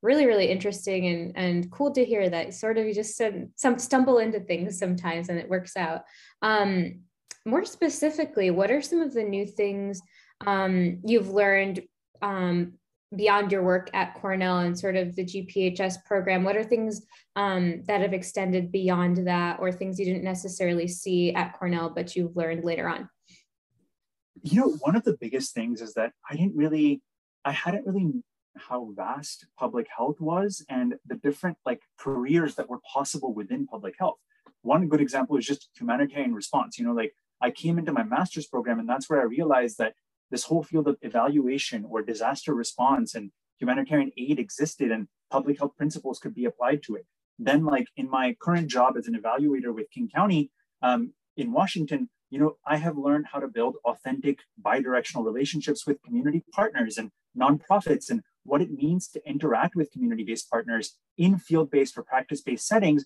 really 0.05 0.27
really 0.27 0.51
interesting 0.51 1.07
and 1.07 1.33
and 1.35 1.71
cool 1.73 1.91
to 1.91 2.05
hear 2.05 2.29
that 2.29 2.53
sort 2.53 2.77
of 2.77 2.87
you 2.87 2.95
just 2.95 3.17
some 3.17 3.79
stumble 3.79 4.19
into 4.19 4.39
things 4.39 4.79
sometimes 4.79 5.31
and 5.31 5.39
it 5.39 5.49
works 5.49 5.77
out. 5.77 6.03
Um, 6.43 7.01
more 7.47 7.65
specifically, 7.65 8.51
what 8.51 8.71
are 8.71 8.83
some 8.83 9.01
of 9.01 9.13
the 9.13 9.25
new 9.25 9.47
things 9.47 10.01
um, 10.47 11.01
you've 11.05 11.31
learned 11.31 11.83
um, 12.23 12.75
beyond 13.15 13.53
your 13.53 13.63
work 13.63 13.91
at 13.93 14.15
Cornell 14.15 14.59
and 14.59 14.79
sort 14.79 14.97
of 14.97 15.15
the 15.15 15.25
GPHS 15.25 16.05
program? 16.05 16.45
What 16.45 16.57
are 16.57 16.65
things 16.65 17.03
um, 17.37 17.83
that 17.87 18.01
have 18.01 18.13
extended 18.13 18.73
beyond 18.73 19.27
that, 19.27 19.59
or 19.61 19.73
things 19.73 19.99
you 19.99 20.07
didn't 20.07 20.25
necessarily 20.25 20.89
see 20.89 21.35
at 21.35 21.59
Cornell 21.59 21.91
but 21.91 22.15
you've 22.15 22.37
learned 22.37 22.65
later 22.65 22.89
on? 22.89 23.09
You 24.43 24.61
know, 24.61 24.71
one 24.81 24.97
of 24.97 25.05
the 25.05 25.17
biggest 25.19 25.55
things 25.55 25.81
is 25.81 25.95
that 25.95 26.13
I 26.31 26.37
didn't 26.37 26.57
really, 26.57 27.03
I 27.45 27.53
hadn't 27.53 27.87
really 27.87 28.23
how 28.57 28.91
vast 28.95 29.47
public 29.59 29.87
health 29.97 30.21
was 30.21 30.65
and 30.69 30.95
the 31.07 31.17
different 31.17 31.59
like 31.67 31.83
careers 31.99 32.55
that 32.55 32.69
were 32.69 32.81
possible 32.93 33.35
within 33.35 33.67
public 33.67 33.95
health. 33.99 34.19
One 34.63 34.89
good 34.89 35.01
example 35.01 35.37
is 35.37 35.47
just 35.47 35.69
humanitarian 35.79 36.35
response. 36.35 36.79
You 36.79 36.87
know, 36.87 36.93
like 36.93 37.15
I 37.41 37.51
came 37.51 37.79
into 37.79 37.93
my 37.93 38.05
master's 38.05 38.47
program 38.47 38.79
and 38.79 38.89
that's 38.89 39.11
where 39.11 39.21
I 39.21 39.25
realized 39.25 39.79
that 39.79 39.95
this 40.31 40.45
whole 40.45 40.63
field 40.63 40.89
of 40.89 40.97
evaluation 41.03 41.85
or 41.89 42.03
disaster 42.03 42.55
response 42.55 43.15
and 43.15 43.31
humanitarian 43.59 44.11
aid 44.17 44.39
existed 44.39 44.91
and 44.91 45.09
public 45.31 45.59
health 45.59 45.77
principles 45.77 46.19
could 46.19 46.35
be 46.35 46.45
applied 46.45 46.83
to 46.85 46.97
it. 46.97 47.07
Then, 47.39 47.65
like 47.65 47.87
in 47.97 48.09
my 48.09 48.37
current 48.41 48.69
job 48.69 48.97
as 48.97 49.07
an 49.09 49.21
evaluator 49.21 49.75
with 49.75 49.91
King 49.91 50.09
County 50.15 50.51
um, 50.83 51.13
in 51.37 51.53
Washington, 51.53 52.09
you 52.35 52.41
know, 52.41 52.57
I 52.67 52.79
have 52.79 52.99
learned 52.99 53.27
how 53.33 53.39
to 53.39 53.47
build 53.47 53.77
authentic 53.85 54.41
bidirectional 54.61 55.25
relationships 55.25 55.87
with 55.87 56.03
community 56.03 56.43
partners 56.51 56.99
and 56.99 57.13
nonprofits 57.39 58.11
and 58.11 58.23
what 58.43 58.61
it 58.61 58.73
means 58.73 59.07
to 59.11 59.25
interact 59.25 59.77
with 59.77 59.93
community-based 59.93 60.51
partners 60.51 60.97
in 61.17 61.39
field-based 61.39 61.97
or 61.97 62.03
practice-based 62.03 62.67
settings 62.67 63.05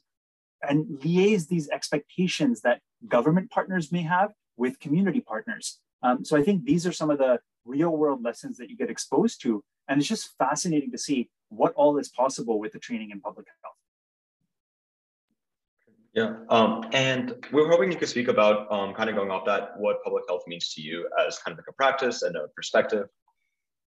and 0.67 0.87
liaise 1.03 1.47
these 1.47 1.69
expectations 1.69 2.63
that 2.63 2.81
government 3.07 3.51
partners 3.51 3.93
may 3.93 4.01
have 4.01 4.33
with 4.57 4.81
community 4.81 5.21
partners. 5.21 5.79
Um, 6.03 6.25
so 6.25 6.35
I 6.35 6.43
think 6.43 6.65
these 6.65 6.87
are 6.87 6.93
some 6.93 7.11
of 7.11 7.19
the 7.19 7.39
real 7.67 7.91
world 7.91 8.25
lessons 8.25 8.57
that 8.57 8.71
you 8.71 8.79
get 8.79 8.89
exposed 8.89 9.43
to. 9.43 9.63
And 9.89 10.01
it's 10.01 10.09
just 10.09 10.39
fascinating 10.39 10.91
to 10.93 10.99
see 10.99 11.29
what 11.51 11.75
all 11.75 11.99
is 11.99 12.09
possible 12.09 12.59
with 12.59 12.73
the 12.73 12.79
training 12.79 13.11
in 13.11 13.21
public 13.21 13.47
health. 13.63 13.68
Yeah, 16.15 16.37
um, 16.49 16.89
and 16.93 17.35
we 17.53 17.63
are 17.63 17.69
hoping 17.69 17.93
you 17.93 17.99
could 17.99 18.09
speak 18.09 18.29
about 18.29 18.71
um, 18.73 18.95
kind 18.95 19.11
of 19.11 19.17
going 19.17 19.31
off 19.31 19.45
that, 19.45 19.79
what 19.79 20.03
public 20.03 20.25
health 20.29 20.43
means 20.47 20.73
to 20.75 20.81
you 20.81 21.09
as 21.25 21.39
kind 21.39 21.53
of 21.53 21.59
like 21.59 21.69
a 21.69 21.73
practice 21.73 22.23
and 22.23 22.35
a 22.35 22.49
perspective. 22.57 23.07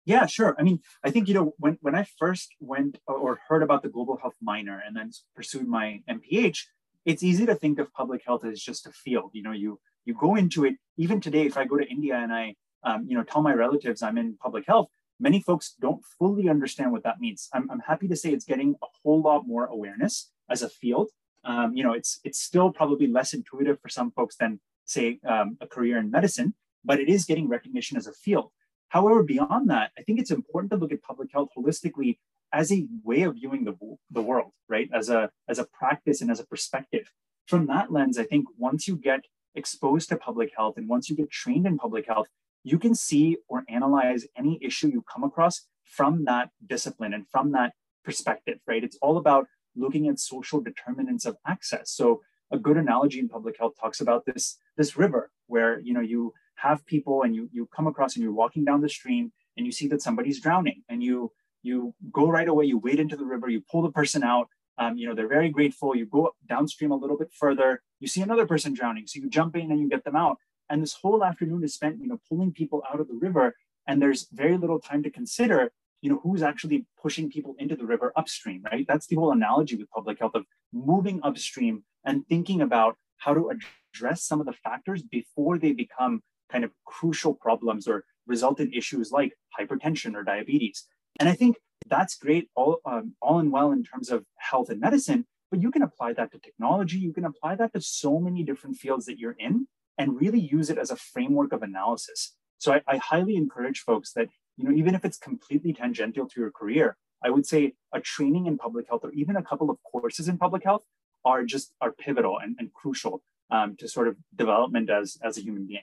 Yeah, 0.05 0.27
sure. 0.27 0.57
I 0.59 0.63
mean, 0.63 0.81
I 1.05 1.11
think, 1.11 1.29
you 1.29 1.35
know, 1.35 1.55
when, 1.59 1.79
when 1.83 1.95
I 1.95 2.07
first 2.19 2.55
went 2.61 2.99
or 3.07 3.39
heard 3.47 3.63
about 3.63 3.83
the 3.83 3.89
global 3.91 4.17
health 4.17 4.37
minor 4.41 4.83
and 4.85 4.97
then 4.97 5.11
pursued 5.37 5.69
my 5.69 6.03
MPH, 6.09 6.61
it's 7.05 7.23
easy 7.23 7.47
to 7.47 7.55
think 7.55 7.79
of 7.79 7.93
public 7.93 8.23
health 8.27 8.45
as 8.45 8.61
just 8.61 8.87
a 8.87 8.93
field. 8.93 9.31
You 9.35 9.43
know, 9.43 9.53
you 9.53 9.79
you 10.05 10.15
go 10.15 10.35
into 10.37 10.65
it. 10.65 10.77
Even 10.97 11.21
today, 11.21 11.45
if 11.45 11.57
I 11.59 11.67
go 11.67 11.77
to 11.77 11.87
India 11.87 12.17
and 12.17 12.33
I, 12.33 12.55
um, 12.83 13.05
you 13.07 13.17
know, 13.17 13.23
tell 13.23 13.43
my 13.43 13.53
relatives 13.53 14.03
I'm 14.03 14.17
in 14.17 14.37
public 14.37 14.65
health, 14.67 14.89
many 15.21 15.41
folks 15.41 15.75
don't 15.79 16.03
fully 16.19 16.49
understand 16.49 16.93
what 16.93 17.03
that 17.05 17.21
means. 17.21 17.49
I'm, 17.53 17.71
I'm 17.71 17.81
happy 17.81 18.09
to 18.09 18.17
say 18.17 18.31
it's 18.31 18.45
getting 18.45 18.77
a 18.83 18.87
whole 19.03 19.21
lot 19.21 19.47
more 19.47 19.67
awareness 19.67 20.31
as 20.51 20.63
a 20.63 20.69
field. 20.69 21.11
Um, 21.49 21.75
you 21.76 21.83
know, 21.83 21.95
it's 22.00 22.12
it's 22.26 22.40
still 22.50 22.71
probably 22.81 23.09
less 23.19 23.31
intuitive 23.38 23.81
for 23.83 23.88
some 23.88 24.11
folks 24.11 24.37
than 24.37 24.61
say 24.85 25.19
um, 25.33 25.57
a 25.61 25.67
career 25.67 25.97
in 25.99 26.11
medicine, 26.11 26.55
but 26.85 27.00
it 27.00 27.09
is 27.09 27.25
getting 27.25 27.49
recognition 27.49 27.97
as 27.97 28.07
a 28.07 28.12
field. 28.12 28.50
However, 28.90 29.23
beyond 29.23 29.69
that, 29.71 29.90
I 29.99 30.02
think 30.02 30.21
it's 30.21 30.31
important 30.31 30.71
to 30.73 30.78
look 30.78 30.93
at 30.93 31.02
public 31.02 31.31
health 31.33 31.50
holistically 31.57 32.19
as 32.52 32.73
a 32.73 32.87
way 33.02 33.23
of 33.23 33.35
viewing 33.35 33.64
the, 33.64 33.75
the 34.11 34.23
world, 34.23 34.52
right? 34.69 34.88
As 34.93 35.09
a 35.09 35.31
as 35.49 35.59
a 35.59 35.67
practice 35.81 36.21
and 36.21 36.31
as 36.31 36.40
a 36.40 36.47
perspective. 36.47 37.07
from 37.47 37.67
that 37.67 37.90
lens, 37.90 38.19
I 38.19 38.25
think 38.25 38.45
once 38.59 38.87
you 38.88 38.95
get 39.11 39.23
exposed 39.55 40.07
to 40.11 40.17
public 40.17 40.50
health 40.57 40.75
and 40.76 40.87
once 40.95 41.09
you 41.09 41.17
get 41.17 41.31
trained 41.31 41.67
in 41.67 41.78
public 41.78 42.07
health, 42.07 42.28
you 42.62 42.78
can 42.78 42.95
see 42.95 43.38
or 43.49 43.64
analyze 43.69 44.23
any 44.37 44.55
issue 44.69 44.88
you 44.88 45.02
come 45.12 45.25
across 45.25 45.67
from 45.97 46.12
that 46.26 46.50
discipline 46.75 47.14
and 47.14 47.25
from 47.33 47.52
that 47.52 47.73
perspective, 48.05 48.59
right? 48.67 48.85
It's 48.85 48.99
all 49.00 49.17
about 49.17 49.47
looking 49.79 50.09
at 50.09 50.19
social 50.19 50.61
determinants 50.61 51.25
of 51.25 51.37
access. 51.47 51.91
So 51.91 52.23
a 52.51 52.59
good 52.59 52.77
analogy 52.77 53.19
in 53.19 53.29
public 53.29 53.59
health 53.59 53.75
talks 53.81 54.01
about 54.01 54.25
this, 54.27 54.59
this 54.77 54.97
river 54.97 55.31
where 55.47 55.81
you 55.81 55.93
know 55.93 56.01
you 56.01 56.33
have 56.57 56.85
people 56.87 57.23
and 57.23 57.35
you 57.35 57.49
you 57.53 57.69
come 57.75 57.87
across 57.87 58.15
and 58.15 58.23
you're 58.23 58.33
walking 58.33 58.65
down 58.65 58.81
the 58.81 58.89
stream 58.89 59.33
and 59.57 59.67
you 59.67 59.73
see 59.73 59.89
that 59.89 60.03
somebody's 60.03 60.41
drowning 60.41 60.83
and 60.89 61.03
you 61.03 61.33
you 61.63 61.95
go 62.13 62.29
right 62.29 62.49
away, 62.49 62.65
you 62.65 62.79
wade 62.79 63.01
into 63.01 63.17
the 63.17 63.25
river, 63.25 63.49
you 63.49 63.61
pull 63.61 63.83
the 63.83 63.91
person 63.91 64.23
out, 64.23 64.49
um, 64.79 64.97
you 64.97 65.09
know, 65.09 65.15
they're 65.15 65.29
very 65.29 65.51
grateful. 65.51 65.97
You 65.97 66.07
go 66.07 66.35
downstream 66.49 66.93
a 66.93 66.97
little 66.97 67.19
bit 67.19 67.33
further, 67.33 67.83
you 68.01 68.09
see 68.09 68.23
another 68.23 68.47
person 68.47 68.73
drowning. 68.73 69.07
So 69.07 69.21
you 69.21 69.29
jump 69.29 69.57
in 69.57 69.71
and 69.71 69.81
you 69.81 69.89
get 69.89 70.05
them 70.05 70.17
out. 70.17 70.39
And 70.71 70.83
this 70.83 70.95
whole 70.95 71.25
afternoon 71.25 71.65
is 71.65 71.75
spent, 71.75 72.01
you 72.01 72.09
know, 72.09 72.21
pulling 72.29 72.53
people 72.53 72.83
out 72.93 73.01
of 73.01 73.09
the 73.09 73.15
river. 73.15 73.57
And 73.87 74.01
there's 74.01 74.29
very 74.33 74.57
little 74.57 74.79
time 74.79 75.03
to 75.03 75.11
consider, 75.11 75.73
you 76.00 76.11
know, 76.11 76.21
who's 76.23 76.43
actually 76.43 76.87
pushing 77.02 77.31
people 77.31 77.55
into 77.59 77.76
the 77.76 77.87
river 77.87 78.12
upstream, 78.17 78.62
right? 78.71 78.87
That's 78.87 79.07
the 79.07 79.17
whole 79.17 79.33
analogy 79.33 79.76
with 79.76 79.90
public 79.90 80.19
health 80.19 80.35
of 80.35 80.45
moving 80.73 81.21
upstream 81.23 81.85
and 82.05 82.26
thinking 82.28 82.61
about 82.61 82.97
how 83.19 83.35
to 83.35 83.50
address 83.50 84.25
some 84.25 84.40
of 84.40 84.47
the 84.47 84.52
factors 84.52 85.02
before 85.02 85.59
they 85.59 85.73
become 85.73 86.23
kind 86.50 86.64
of 86.64 86.71
crucial 86.87 87.35
problems 87.35 87.87
or 87.88 88.05
result 88.26 88.61
in 88.61 88.73
issues 88.73 89.11
like 89.11 89.33
hypertension 89.59 90.14
or 90.14 90.23
diabetes. 90.23 90.87
And 91.19 91.28
I 91.28 91.35
think 91.35 91.57
that's 91.88 92.14
great 92.17 92.49
all, 92.55 92.78
um, 92.85 93.14
all 93.21 93.40
in 93.40 93.50
well 93.50 93.73
in 93.73 93.83
terms 93.83 94.11
of 94.11 94.25
health 94.38 94.71
and 94.71 94.81
medicine, 94.81 95.26
but 95.50 95.61
you 95.61 95.71
can 95.71 95.83
apply 95.83 96.12
that 96.14 96.31
to 96.33 96.38
technology. 96.38 96.99
You 96.99 97.12
can 97.12 97.25
apply 97.25 97.57
that 97.57 97.73
to 97.75 97.81
so 97.81 98.21
many 98.21 98.43
different 98.45 98.76
fields 98.76 99.07
that 99.07 99.19
you're 99.19 99.37
in 99.38 99.67
and 99.97 100.21
really 100.21 100.40
use 100.40 100.71
it 100.71 100.78
as 100.78 100.90
a 100.90 100.97
framework 100.97 101.52
of 101.52 101.62
analysis. 101.62 102.37
So 102.59 102.73
I, 102.75 102.83
I 102.87 102.97
highly 102.99 103.37
encourage 103.37 103.81
folks 103.81 104.12
that, 104.12 104.28
you 104.59 104.65
know, 104.69 104.75
even 104.75 104.95
if 104.95 105.05
it's 105.05 105.17
completely 105.17 105.73
tangential 105.73 106.27
to 106.27 106.41
your 106.41 106.50
career, 106.50 106.97
I 107.25 107.31
would 107.31 107.47
say 107.47 107.75
a 107.95 108.00
training 108.00 108.47
in 108.47 108.59
public 108.59 108.87
health 108.88 109.05
or 109.05 109.12
even 109.12 109.37
a 109.37 109.43
couple 109.43 109.71
of 109.71 109.79
courses 109.91 110.29
in 110.29 110.37
public 110.37 110.65
health 110.65 110.83
are 111.25 111.45
just 111.45 111.73
are 111.81 111.93
pivotal 111.93 112.38
and, 112.38 112.57
and 112.59 112.73
crucial 112.73 113.23
um, 113.50 113.77
to 113.77 113.88
sort 113.88 114.09
of 114.09 114.17
development 114.35 114.91
as, 114.91 115.17
as 115.23 115.38
a 115.38 115.41
human 115.41 115.67
being. 115.67 115.83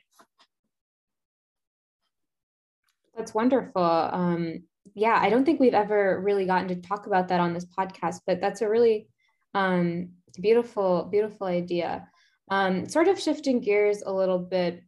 That's 3.15 3.33
wonderful. 3.33 3.81
Um, 3.81 4.63
yeah, 4.93 5.17
I 5.21 5.29
don't 5.29 5.45
think 5.45 5.59
we've 5.59 5.73
ever 5.73 6.21
really 6.21 6.45
gotten 6.45 6.67
to 6.67 6.75
talk 6.75 7.07
about 7.07 7.29
that 7.29 7.39
on 7.39 7.53
this 7.53 7.65
podcast, 7.65 8.19
but 8.27 8.41
that's 8.41 8.61
a 8.61 8.69
really 8.69 9.07
um, 9.53 10.09
beautiful, 10.39 11.07
beautiful 11.09 11.47
idea. 11.47 12.07
Um, 12.51 12.87
sort 12.87 13.07
of 13.07 13.19
shifting 13.19 13.61
gears 13.61 14.03
a 14.05 14.11
little 14.11 14.37
bit 14.37 14.83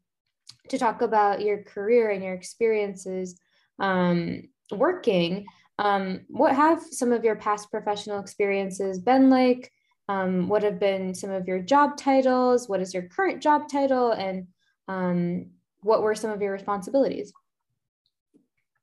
to 0.67 0.77
talk 0.77 1.01
about 1.01 1.41
your 1.41 1.63
career 1.63 2.11
and 2.11 2.21
your 2.21 2.33
experiences 2.33 3.39
um, 3.79 4.43
working. 4.71 5.45
Um, 5.79 6.21
what 6.27 6.55
have 6.55 6.81
some 6.81 7.11
of 7.11 7.23
your 7.23 7.35
past 7.35 7.69
professional 7.69 8.19
experiences 8.19 8.99
been 8.99 9.29
like? 9.29 9.71
Um, 10.09 10.47
what 10.47 10.63
have 10.63 10.79
been 10.79 11.13
some 11.13 11.31
of 11.31 11.47
your 11.47 11.59
job 11.59 11.97
titles? 11.97 12.69
What 12.69 12.81
is 12.81 12.93
your 12.93 13.03
current 13.03 13.41
job 13.41 13.69
title? 13.69 14.11
And 14.11 14.47
um, 14.87 15.47
what 15.81 16.01
were 16.01 16.15
some 16.15 16.31
of 16.31 16.41
your 16.41 16.53
responsibilities? 16.53 17.33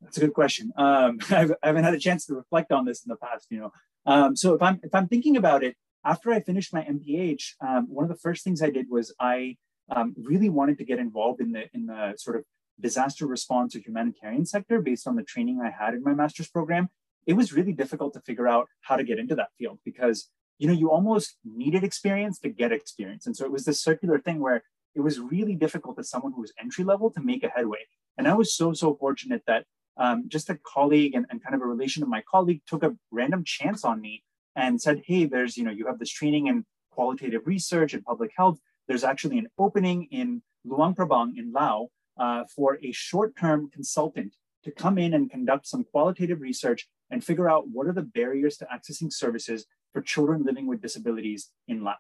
That's 0.03 0.19
a 0.19 0.21
good 0.21 0.35
question. 0.35 0.73
Um, 0.77 1.19
I've, 1.31 1.53
I 1.63 1.67
haven't 1.67 1.85
had 1.85 1.95
a 1.95 1.99
chance 1.99 2.27
to 2.27 2.35
reflect 2.35 2.73
on 2.73 2.85
this 2.85 3.05
in 3.05 3.09
the 3.09 3.17
past, 3.17 3.47
you 3.51 3.59
know. 3.59 3.73
Um, 4.07 4.37
so 4.37 4.55
if 4.55 4.63
I'm 4.63 4.81
if 4.83 4.95
I'm 4.95 5.09
thinking 5.09 5.37
about 5.37 5.65
it, 5.65 5.77
after 6.05 6.31
I 6.31 6.41
finished 6.41 6.75
my 6.75 6.83
MPH, 6.83 7.55
um, 7.67 7.87
one 7.89 8.05
of 8.05 8.11
the 8.11 8.19
first 8.19 8.45
things 8.45 8.63
I 8.63 8.71
did 8.71 8.91
was 8.91 9.15
I 9.19 9.57
um, 9.91 10.15
really 10.23 10.51
wanted 10.51 10.79
to 10.79 10.85
get 10.85 10.99
involved 10.99 11.41
in 11.41 11.53
the 11.53 11.65
in 11.73 11.87
the 11.87 12.15
sort 12.17 12.37
of 12.37 12.45
disaster 12.81 13.27
response 13.27 13.75
or 13.75 13.81
humanitarian 13.81 14.45
sector 14.47 14.81
based 14.81 15.07
on 15.07 15.17
the 15.17 15.23
training 15.23 15.61
I 15.61 15.71
had 15.71 15.95
in 15.95 16.03
my 16.03 16.15
master's 16.15 16.49
program. 16.49 16.89
It 17.27 17.35
was 17.35 17.53
really 17.53 17.73
difficult 17.73 18.13
to 18.15 18.21
figure 18.21 18.49
out 18.49 18.69
how 18.83 18.97
to 18.97 19.05
get 19.05 19.19
into 19.19 19.35
that 19.37 19.49
field 19.59 19.79
because 19.85 20.29
you 20.59 20.67
know 20.67 20.75
you 20.75 20.91
almost 20.91 21.39
needed 21.45 21.83
experience 21.85 22.39
to 22.41 22.49
get 22.49 22.73
experience, 22.73 23.27
and 23.27 23.37
so 23.37 23.45
it 23.45 23.53
was 23.53 23.65
this 23.65 23.81
circular 23.81 24.19
thing 24.19 24.41
where 24.41 24.63
it 24.95 25.01
was 25.01 25.19
really 25.19 25.55
difficult 25.55 25.99
as 25.99 26.09
someone 26.09 26.33
who 26.33 26.43
was 26.43 26.53
entry 26.61 26.85
level 26.85 27.11
to 27.11 27.21
make 27.21 27.43
a 27.43 27.49
headway. 27.49 27.81
And 28.17 28.29
I 28.29 28.35
was 28.35 28.55
so 28.55 28.73
so 28.73 28.95
fortunate 28.95 29.43
that 29.47 29.65
um, 29.97 30.25
just 30.29 30.51
a 30.51 30.59
colleague 30.67 31.15
and, 31.15 31.27
and 31.31 31.43
kind 31.43 31.55
of 31.55 31.63
a 31.63 31.67
relation 31.67 32.03
of 32.03 32.09
my 32.09 32.23
colleague 32.29 32.63
took 32.67 32.83
a 32.83 32.95
random 33.11 33.45
chance 33.45 33.85
on 33.85 34.01
me 34.01 34.23
and 34.57 34.81
said, 34.81 35.03
hey, 35.07 35.25
there's, 35.25 35.57
you 35.57 35.65
know, 35.65 35.71
you 35.71 35.87
have 35.87 35.99
this 35.99 36.11
training 36.11 36.47
in 36.47 36.65
qualitative 36.91 37.43
research 37.47 37.95
and 37.95 38.05
public 38.05 38.31
health. 38.37 38.59
There's 38.87 39.05
actually 39.05 39.39
an 39.39 39.49
opening 39.59 40.09
in 40.11 40.43
Luang 40.65 40.95
Prabang 40.95 41.33
in 41.37 41.53
Laos 41.53 41.89
uh, 42.19 42.45
for 42.55 42.79
a 42.83 42.93
short-term 42.93 43.71
consultant 43.71 44.35
to 44.65 44.71
come 44.71 44.99
in 44.99 45.15
and 45.15 45.31
conduct 45.31 45.67
some 45.67 45.85
qualitative 45.85 46.41
research 46.41 46.89
and 47.11 47.25
figure 47.25 47.49
out 47.49 47.69
what 47.69 47.87
are 47.87 47.93
the 47.93 48.03
barriers 48.03 48.57
to 48.57 48.67
accessing 48.67 49.13
services 49.13 49.67
for 49.93 50.01
children 50.01 50.43
living 50.43 50.67
with 50.67 50.81
disabilities 50.81 51.51
in 51.69 51.85
Laos. 51.85 51.97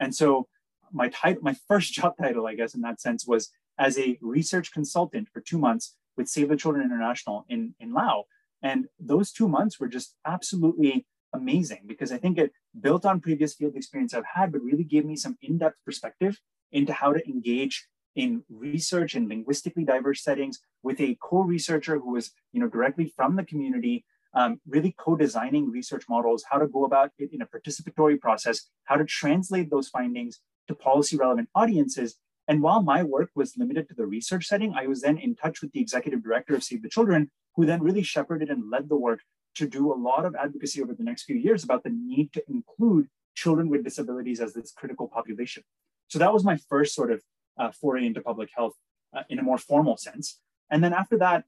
And 0.00 0.14
so 0.14 0.48
my 0.92 1.08
title, 1.08 1.42
my 1.42 1.54
first 1.66 1.92
job 1.98 2.14
title, 2.20 2.46
I 2.46 2.54
guess, 2.54 2.74
in 2.74 2.80
that 2.82 3.00
sense, 3.00 3.26
was 3.26 3.50
as 3.78 3.98
a 3.98 4.18
research 4.20 4.72
consultant 4.72 5.28
for 5.32 5.40
two 5.40 5.58
months 5.58 5.96
with 6.16 6.28
Save 6.28 6.48
the 6.48 6.56
Children 6.56 6.84
International 6.84 7.44
in, 7.48 7.74
in 7.78 7.92
Laos. 7.92 8.24
And 8.62 8.86
those 8.98 9.30
two 9.30 9.48
months 9.48 9.78
were 9.78 9.86
just 9.86 10.16
absolutely 10.26 11.06
amazing 11.32 11.82
because 11.86 12.10
I 12.10 12.18
think 12.18 12.38
it 12.38 12.52
built 12.80 13.06
on 13.06 13.20
previous 13.20 13.54
field 13.54 13.76
experience 13.76 14.14
I've 14.14 14.24
had, 14.34 14.50
but 14.50 14.62
really 14.62 14.82
gave 14.82 15.04
me 15.04 15.14
some 15.14 15.36
in-depth 15.42 15.76
perspective 15.84 16.40
into 16.72 16.92
how 16.92 17.12
to 17.12 17.28
engage 17.28 17.86
in 18.16 18.42
research 18.48 19.14
in 19.14 19.28
linguistically 19.28 19.84
diverse 19.84 20.22
settings 20.22 20.60
with 20.82 21.00
a 21.00 21.16
co-researcher 21.22 21.98
who 21.98 22.12
was 22.12 22.32
you 22.52 22.60
know, 22.60 22.68
directly 22.68 23.12
from 23.14 23.36
the 23.36 23.44
community, 23.44 24.04
um, 24.34 24.60
really 24.66 24.94
co-designing 24.98 25.70
research 25.70 26.04
models, 26.08 26.44
how 26.50 26.58
to 26.58 26.66
go 26.66 26.84
about 26.84 27.10
it 27.18 27.30
in 27.32 27.42
a 27.42 27.46
participatory 27.46 28.18
process, 28.20 28.68
how 28.84 28.96
to 28.96 29.04
translate 29.04 29.70
those 29.70 29.88
findings 29.88 30.40
to 30.66 30.74
policy 30.74 31.16
relevant 31.16 31.48
audiences, 31.54 32.16
and 32.48 32.62
while 32.62 32.82
my 32.82 33.02
work 33.02 33.28
was 33.34 33.58
limited 33.58 33.88
to 33.88 33.94
the 33.94 34.06
research 34.06 34.46
setting, 34.46 34.72
I 34.74 34.86
was 34.86 35.02
then 35.02 35.18
in 35.18 35.36
touch 35.36 35.60
with 35.60 35.70
the 35.72 35.80
executive 35.80 36.24
director 36.24 36.54
of 36.54 36.64
Save 36.64 36.82
the 36.82 36.88
Children, 36.88 37.30
who 37.54 37.66
then 37.66 37.82
really 37.82 38.02
shepherded 38.02 38.48
and 38.48 38.70
led 38.70 38.88
the 38.88 38.96
work 38.96 39.20
to 39.56 39.68
do 39.68 39.92
a 39.92 39.94
lot 39.94 40.24
of 40.24 40.34
advocacy 40.34 40.82
over 40.82 40.94
the 40.94 41.04
next 41.04 41.24
few 41.24 41.36
years 41.36 41.62
about 41.62 41.84
the 41.84 41.90
need 41.90 42.32
to 42.32 42.42
include 42.48 43.08
children 43.34 43.68
with 43.68 43.84
disabilities 43.84 44.40
as 44.40 44.54
this 44.54 44.72
critical 44.72 45.08
population. 45.08 45.62
So 46.08 46.18
that 46.18 46.32
was 46.32 46.42
my 46.42 46.56
first 46.70 46.94
sort 46.94 47.12
of 47.12 47.22
uh, 47.58 47.70
foray 47.72 48.06
into 48.06 48.20
public 48.20 48.50
health 48.54 48.74
uh, 49.16 49.22
in 49.28 49.38
a 49.38 49.42
more 49.42 49.58
formal 49.58 49.96
sense. 49.96 50.38
And 50.70 50.82
then 50.82 50.92
after 50.92 51.18
that, 51.18 51.44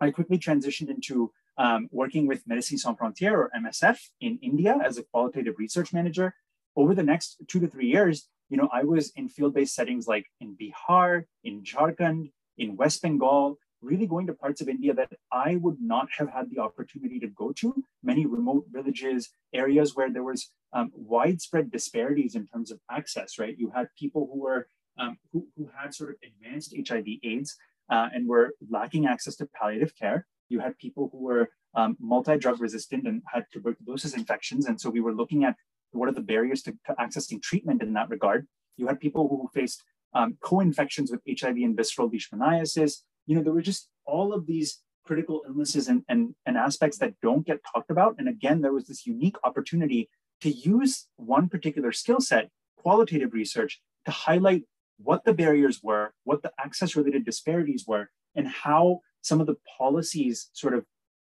I 0.00 0.10
quickly 0.10 0.38
transitioned 0.38 0.90
into 0.90 1.32
um, 1.56 1.88
working 1.90 2.26
with 2.26 2.46
Médecins 2.46 2.80
Sans 2.80 2.96
Frontières 2.96 3.32
or 3.32 3.50
MSF 3.56 3.98
in 4.20 4.38
India 4.42 4.78
as 4.84 4.96
a 4.96 5.02
qualitative 5.02 5.56
research 5.58 5.92
manager. 5.92 6.34
Over 6.76 6.94
the 6.94 7.02
next 7.02 7.42
two 7.48 7.58
to 7.60 7.66
three 7.66 7.88
years, 7.88 8.28
you 8.48 8.56
know, 8.56 8.68
I 8.72 8.84
was 8.84 9.10
in 9.16 9.28
field-based 9.28 9.74
settings 9.74 10.06
like 10.06 10.26
in 10.40 10.56
Bihar, 10.56 11.24
in 11.42 11.62
Jharkhand, 11.62 12.30
in 12.56 12.76
West 12.76 13.02
Bengal, 13.02 13.58
really 13.80 14.06
going 14.06 14.26
to 14.26 14.34
parts 14.34 14.60
of 14.60 14.68
India 14.68 14.94
that 14.94 15.12
I 15.32 15.56
would 15.56 15.80
not 15.80 16.08
have 16.18 16.30
had 16.30 16.50
the 16.50 16.60
opportunity 16.60 17.20
to 17.20 17.28
go 17.28 17.52
to, 17.52 17.84
many 18.02 18.26
remote 18.26 18.66
villages, 18.70 19.30
areas 19.52 19.94
where 19.94 20.10
there 20.12 20.24
was 20.24 20.50
um, 20.72 20.90
widespread 20.94 21.70
disparities 21.70 22.34
in 22.34 22.46
terms 22.46 22.70
of 22.70 22.80
access, 22.90 23.38
right? 23.38 23.56
You 23.56 23.70
had 23.74 23.88
people 23.98 24.28
who 24.32 24.40
were, 24.40 24.68
um, 24.98 25.18
who, 25.32 25.46
who 25.56 25.68
had 25.76 25.94
sort 25.94 26.10
of 26.10 26.16
advanced 26.22 26.74
HIV 26.88 27.06
AIDS 27.22 27.56
uh, 27.90 28.08
and 28.12 28.28
were 28.28 28.54
lacking 28.70 29.06
access 29.06 29.36
to 29.36 29.46
palliative 29.46 29.94
care. 29.96 30.26
You 30.48 30.60
had 30.60 30.78
people 30.78 31.08
who 31.12 31.18
were 31.18 31.50
um, 31.74 31.96
multi-drug 32.00 32.60
resistant 32.60 33.06
and 33.06 33.22
had 33.32 33.44
tuberculosis 33.52 34.14
infections. 34.14 34.66
And 34.66 34.80
so 34.80 34.90
we 34.90 35.00
were 35.00 35.14
looking 35.14 35.44
at 35.44 35.56
what 35.92 36.08
are 36.08 36.12
the 36.12 36.20
barriers 36.20 36.62
to, 36.62 36.72
to 36.86 36.94
accessing 36.98 37.42
treatment 37.42 37.82
in 37.82 37.92
that 37.94 38.10
regard? 38.10 38.46
You 38.76 38.86
had 38.86 39.00
people 39.00 39.28
who 39.28 39.48
faced 39.58 39.82
um, 40.14 40.36
co-infections 40.42 41.10
with 41.10 41.20
HIV 41.28 41.56
and 41.56 41.76
visceral 41.76 42.10
leishmaniasis. 42.10 43.02
You 43.26 43.36
know, 43.36 43.42
there 43.42 43.52
were 43.52 43.62
just 43.62 43.88
all 44.06 44.32
of 44.32 44.46
these 44.46 44.80
critical 45.04 45.42
illnesses 45.46 45.88
and, 45.88 46.02
and, 46.08 46.34
and 46.44 46.56
aspects 46.56 46.98
that 46.98 47.14
don't 47.22 47.46
get 47.46 47.60
talked 47.72 47.90
about. 47.90 48.16
And 48.18 48.28
again, 48.28 48.60
there 48.60 48.72
was 48.72 48.86
this 48.86 49.06
unique 49.06 49.36
opportunity 49.44 50.08
to 50.42 50.50
use 50.50 51.06
one 51.16 51.48
particular 51.48 51.92
skill 51.92 52.20
set, 52.20 52.50
qualitative 52.76 53.32
research, 53.32 53.80
to 54.04 54.10
highlight 54.10 54.64
what 55.02 55.24
the 55.24 55.32
barriers 55.32 55.80
were, 55.82 56.12
what 56.24 56.42
the 56.42 56.52
access 56.58 56.96
related 56.96 57.24
disparities 57.24 57.84
were, 57.86 58.10
and 58.34 58.48
how 58.48 59.00
some 59.22 59.40
of 59.40 59.46
the 59.46 59.56
policies 59.78 60.50
sort 60.52 60.74
of 60.74 60.84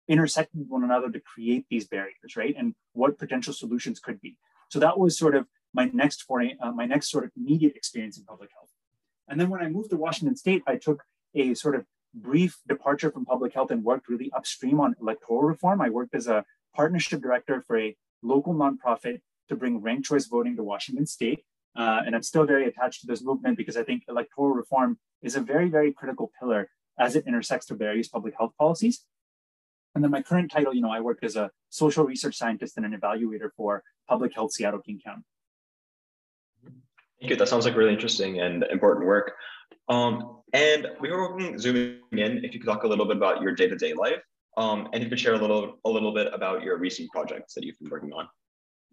intersect 0.08 0.54
with 0.54 0.68
one 0.68 0.84
another 0.84 1.10
to 1.10 1.20
create 1.20 1.64
these 1.70 1.86
barriers, 1.86 2.36
right? 2.36 2.54
And 2.56 2.74
what 2.92 3.18
potential 3.18 3.52
solutions 3.52 4.00
could 4.00 4.20
be. 4.20 4.36
So 4.68 4.78
that 4.80 4.98
was 4.98 5.16
sort 5.16 5.34
of 5.34 5.46
my 5.74 5.90
next 5.92 6.24
uh, 6.30 6.72
my 6.72 6.86
next 6.86 7.10
sort 7.10 7.24
of 7.24 7.30
immediate 7.36 7.76
experience 7.76 8.18
in 8.18 8.24
public 8.24 8.50
health. 8.54 8.70
And 9.28 9.40
then 9.40 9.48
when 9.48 9.62
I 9.62 9.68
moved 9.68 9.90
to 9.90 9.96
Washington 9.96 10.36
State, 10.36 10.62
I 10.66 10.76
took 10.76 11.04
a 11.34 11.54
sort 11.54 11.74
of 11.74 11.86
brief 12.14 12.58
departure 12.68 13.10
from 13.10 13.24
public 13.24 13.54
health 13.54 13.70
and 13.70 13.82
worked 13.84 14.08
really 14.08 14.30
upstream 14.36 14.80
on 14.80 14.94
electoral 15.00 15.42
reform. 15.42 15.80
I 15.80 15.88
worked 15.88 16.14
as 16.14 16.26
a 16.26 16.44
partnership 16.74 17.22
director 17.22 17.62
for 17.66 17.78
a 17.78 17.96
local 18.22 18.54
nonprofit 18.54 19.20
to 19.48 19.56
bring 19.56 19.80
ranked 19.80 20.06
choice 20.06 20.26
voting 20.26 20.56
to 20.56 20.62
Washington 20.62 21.06
State. 21.06 21.44
Uh, 21.76 22.02
and 22.04 22.14
I'm 22.14 22.22
still 22.22 22.44
very 22.44 22.66
attached 22.66 23.00
to 23.00 23.06
this 23.06 23.22
movement 23.22 23.56
because 23.56 23.76
I 23.76 23.82
think 23.82 24.04
electoral 24.08 24.50
reform 24.50 24.98
is 25.22 25.36
a 25.36 25.40
very, 25.40 25.68
very 25.68 25.92
critical 25.92 26.30
pillar 26.38 26.68
as 26.98 27.16
it 27.16 27.26
intersects 27.26 27.66
to 27.66 27.74
various 27.74 28.08
public 28.08 28.34
health 28.38 28.52
policies. 28.58 29.04
And 29.94 30.02
then 30.02 30.10
my 30.10 30.22
current 30.22 30.50
title, 30.50 30.74
you 30.74 30.80
know, 30.80 30.90
I 30.90 31.00
work 31.00 31.18
as 31.22 31.36
a 31.36 31.50
social 31.70 32.04
research 32.04 32.36
scientist 32.36 32.76
and 32.76 32.86
an 32.86 32.98
evaluator 32.98 33.50
for 33.56 33.82
Public 34.08 34.34
Health 34.34 34.52
Seattle 34.52 34.80
King 34.80 35.00
County. 35.04 35.22
Thank 37.20 37.30
you. 37.30 37.36
That 37.36 37.48
sounds 37.48 37.64
like 37.64 37.76
really 37.76 37.92
interesting 37.92 38.40
and 38.40 38.64
important 38.64 39.06
work. 39.06 39.32
Um, 39.88 40.38
and 40.52 40.88
we 41.00 41.10
were 41.10 41.28
hoping 41.28 41.58
zooming 41.58 42.00
in, 42.12 42.44
if 42.44 42.52
you 42.52 42.60
could 42.60 42.66
talk 42.66 42.84
a 42.84 42.88
little 42.88 43.06
bit 43.06 43.16
about 43.16 43.42
your 43.42 43.52
day-to-day 43.54 43.94
life, 43.94 44.22
um, 44.56 44.88
and 44.92 45.02
you 45.02 45.08
could 45.08 45.20
share 45.20 45.34
a 45.34 45.38
little 45.38 45.78
a 45.84 45.88
little 45.88 46.12
bit 46.12 46.28
about 46.34 46.62
your 46.62 46.76
recent 46.76 47.10
projects 47.10 47.54
that 47.54 47.64
you've 47.64 47.78
been 47.78 47.90
working 47.90 48.12
on. 48.12 48.28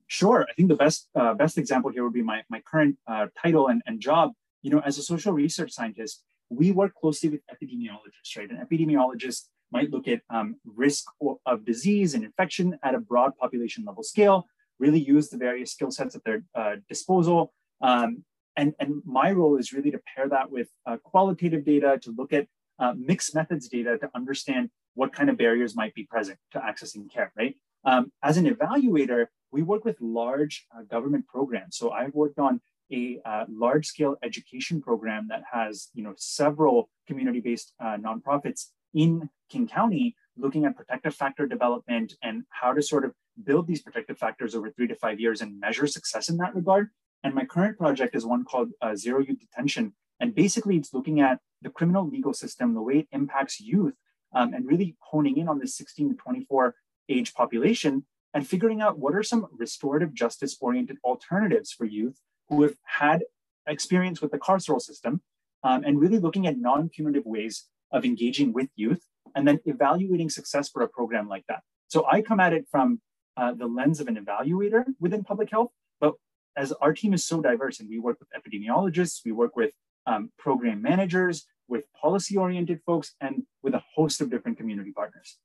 Sure. 0.10 0.46
I 0.50 0.54
think 0.54 0.70
the 0.70 0.76
best 0.76 1.08
uh, 1.14 1.36
best 1.36 1.58
example 1.60 1.92
here 1.92 2.04
would 2.04 2.14
be 2.14 2.24
my 2.24 2.42
my 2.50 2.62
current 2.62 2.98
uh, 3.08 3.28
title 3.42 3.68
and, 3.68 3.82
and 3.86 4.02
job. 4.02 4.32
You 4.64 4.72
know, 4.72 4.80
as 4.80 4.98
a 4.98 5.04
social 5.04 5.34
research 5.34 5.72
scientist, 5.72 6.24
we 6.50 6.72
work 6.72 6.96
closely 6.96 7.30
with 7.30 7.42
epidemiologists, 7.54 8.36
right? 8.36 8.50
An 8.50 8.58
epidemiologist 8.58 9.44
might 9.72 9.92
look 9.92 10.08
at 10.08 10.22
um, 10.32 10.56
risk 10.66 11.06
of 11.46 11.64
disease 11.64 12.16
and 12.16 12.24
infection 12.24 12.78
at 12.82 12.96
a 12.96 13.00
broad 13.00 13.38
population 13.38 13.86
level 13.86 14.02
scale, 14.02 14.48
really 14.80 15.00
use 15.00 15.30
the 15.30 15.38
various 15.38 15.72
skill 15.74 15.92
sets 15.92 16.16
at 16.16 16.24
their 16.24 16.44
uh, 16.56 16.78
disposal. 16.90 17.54
Um, 17.82 18.24
and, 18.56 18.74
and 18.80 19.04
my 19.06 19.32
role 19.32 19.58
is 19.58 19.72
really 19.72 19.92
to 19.92 20.02
pair 20.16 20.28
that 20.28 20.52
with 20.52 20.70
uh, 20.88 20.98
qualitative 21.04 21.64
data 21.64 22.00
to 22.02 22.14
look 22.18 22.34
at 22.34 22.48
uh, 22.80 22.94
mixed 22.98 23.36
methods 23.36 23.68
data 23.70 24.00
to 24.00 24.10
understand 24.16 24.72
what 24.96 25.14
kind 25.14 25.30
of 25.30 25.38
barriers 25.38 25.76
might 25.76 25.94
be 25.94 26.04
present 26.04 26.40
to 26.52 26.60
accessing 26.60 27.10
care, 27.14 27.32
right? 27.38 27.56
Um, 27.86 28.12
as 28.24 28.38
an 28.38 28.46
evaluator, 28.46 29.28
we 29.52 29.64
work 29.64 29.86
with 29.86 30.00
large 30.00 30.66
uh, 30.76 30.84
government 30.84 31.28
programs. 31.28 31.78
So 31.78 31.92
I've 31.92 32.14
worked 32.14 32.40
on 32.40 32.62
a 32.92 33.20
uh, 33.24 33.46
large 33.48 33.86
scale 33.86 34.16
education 34.24 34.82
program 34.82 35.28
that 35.30 35.44
has 35.52 35.90
you 35.94 36.04
know 36.04 36.14
several 36.18 36.90
community 37.08 37.40
based 37.40 37.74
uh, 37.80 37.98
nonprofits 37.98 38.68
in 38.94 39.30
King 39.50 39.68
County 39.68 40.16
looking 40.38 40.66
at 40.66 40.76
protective 40.76 41.14
factor 41.14 41.46
development 41.46 42.14
and 42.24 42.44
how 42.50 42.74
to 42.74 42.82
sort 42.82 43.06
of 43.06 43.14
build 43.44 43.68
these 43.68 43.82
protective 43.82 44.18
factors 44.18 44.56
over 44.56 44.70
three 44.72 44.88
to 44.88 44.96
five 44.96 45.20
years 45.20 45.42
and 45.42 45.60
measure 45.60 45.88
success 45.88 46.30
in 46.30 46.38
that 46.38 46.56
regard. 46.56 46.90
And 47.24 47.36
my 47.36 47.46
current 47.46 47.78
project 47.78 48.16
is 48.16 48.26
one 48.26 48.46
called 48.46 48.70
uh, 48.82 48.96
Zero 48.96 49.20
Youth 49.20 49.40
Detention. 49.40 49.94
And 50.20 50.34
basically, 50.34 50.78
it's 50.78 50.94
looking 50.94 51.20
at 51.22 51.40
the 51.62 51.70
criminal 51.70 52.08
legal 52.08 52.34
system, 52.34 52.74
the 52.74 52.82
way 52.82 53.00
it 53.00 53.08
impacts 53.12 53.60
youth, 53.60 53.96
um, 54.34 54.54
and 54.54 54.66
really 54.66 54.96
honing 55.00 55.38
in 55.38 55.50
on 55.50 55.60
the 55.60 55.68
16 55.68 56.10
to 56.10 56.16
24 56.16 56.76
age 57.10 57.34
population 57.34 58.06
and 58.34 58.48
figuring 58.48 58.82
out 58.82 59.00
what 59.00 59.16
are 59.16 59.24
some 59.24 59.48
restorative 59.58 60.14
justice 60.14 60.56
oriented 60.62 60.98
alternatives 61.04 61.72
for 61.72 61.86
youth 61.86 62.20
who 62.48 62.64
have 62.64 62.76
had 62.86 63.24
experience 63.68 64.22
with 64.22 64.32
the 64.32 64.38
carceral 64.38 64.82
system 64.82 65.22
um, 65.64 65.84
and 65.84 66.00
really 66.00 66.20
looking 66.20 66.48
at 66.48 66.58
non 66.58 66.90
punitive 66.90 67.26
ways 67.26 67.68
of 67.92 68.06
engaging 68.06 68.54
with 68.54 68.70
youth 68.76 69.02
and 69.36 69.48
then 69.48 69.60
evaluating 69.66 70.30
success 70.30 70.70
for 70.70 70.82
a 70.84 70.88
program 70.88 71.28
like 71.28 71.44
that. 71.48 71.62
So 71.88 72.06
I 72.06 72.22
come 72.22 72.40
at 72.40 72.54
it 72.54 72.68
from 72.70 73.02
uh, 73.38 73.54
the 73.54 73.68
lens 73.68 74.00
of 74.00 74.08
an 74.08 74.16
evaluator 74.16 74.86
within 75.00 75.24
public 75.24 75.50
health, 75.50 75.72
but 76.00 76.14
as 76.56 76.72
our 76.74 76.94
team 76.94 77.14
is 77.14 77.26
so 77.26 77.42
diverse 77.42 77.80
and 77.80 77.90
we 77.90 78.00
work 78.00 78.18
with 78.20 78.30
epidemiologists, 78.32 79.22
we 79.26 79.32
work 79.32 79.56
with 79.56 79.72
um, 80.06 80.32
program 80.38 80.82
managers, 80.82 81.46
with 81.68 81.86
policy 82.00 82.36
oriented 82.36 82.82
folks, 82.86 83.16
and 83.22 83.44
with 83.62 83.74
a 83.76 83.84
host 83.96 84.22
of 84.22 84.30
different 84.30 84.58
community 84.58 84.92
partners. 84.92 85.38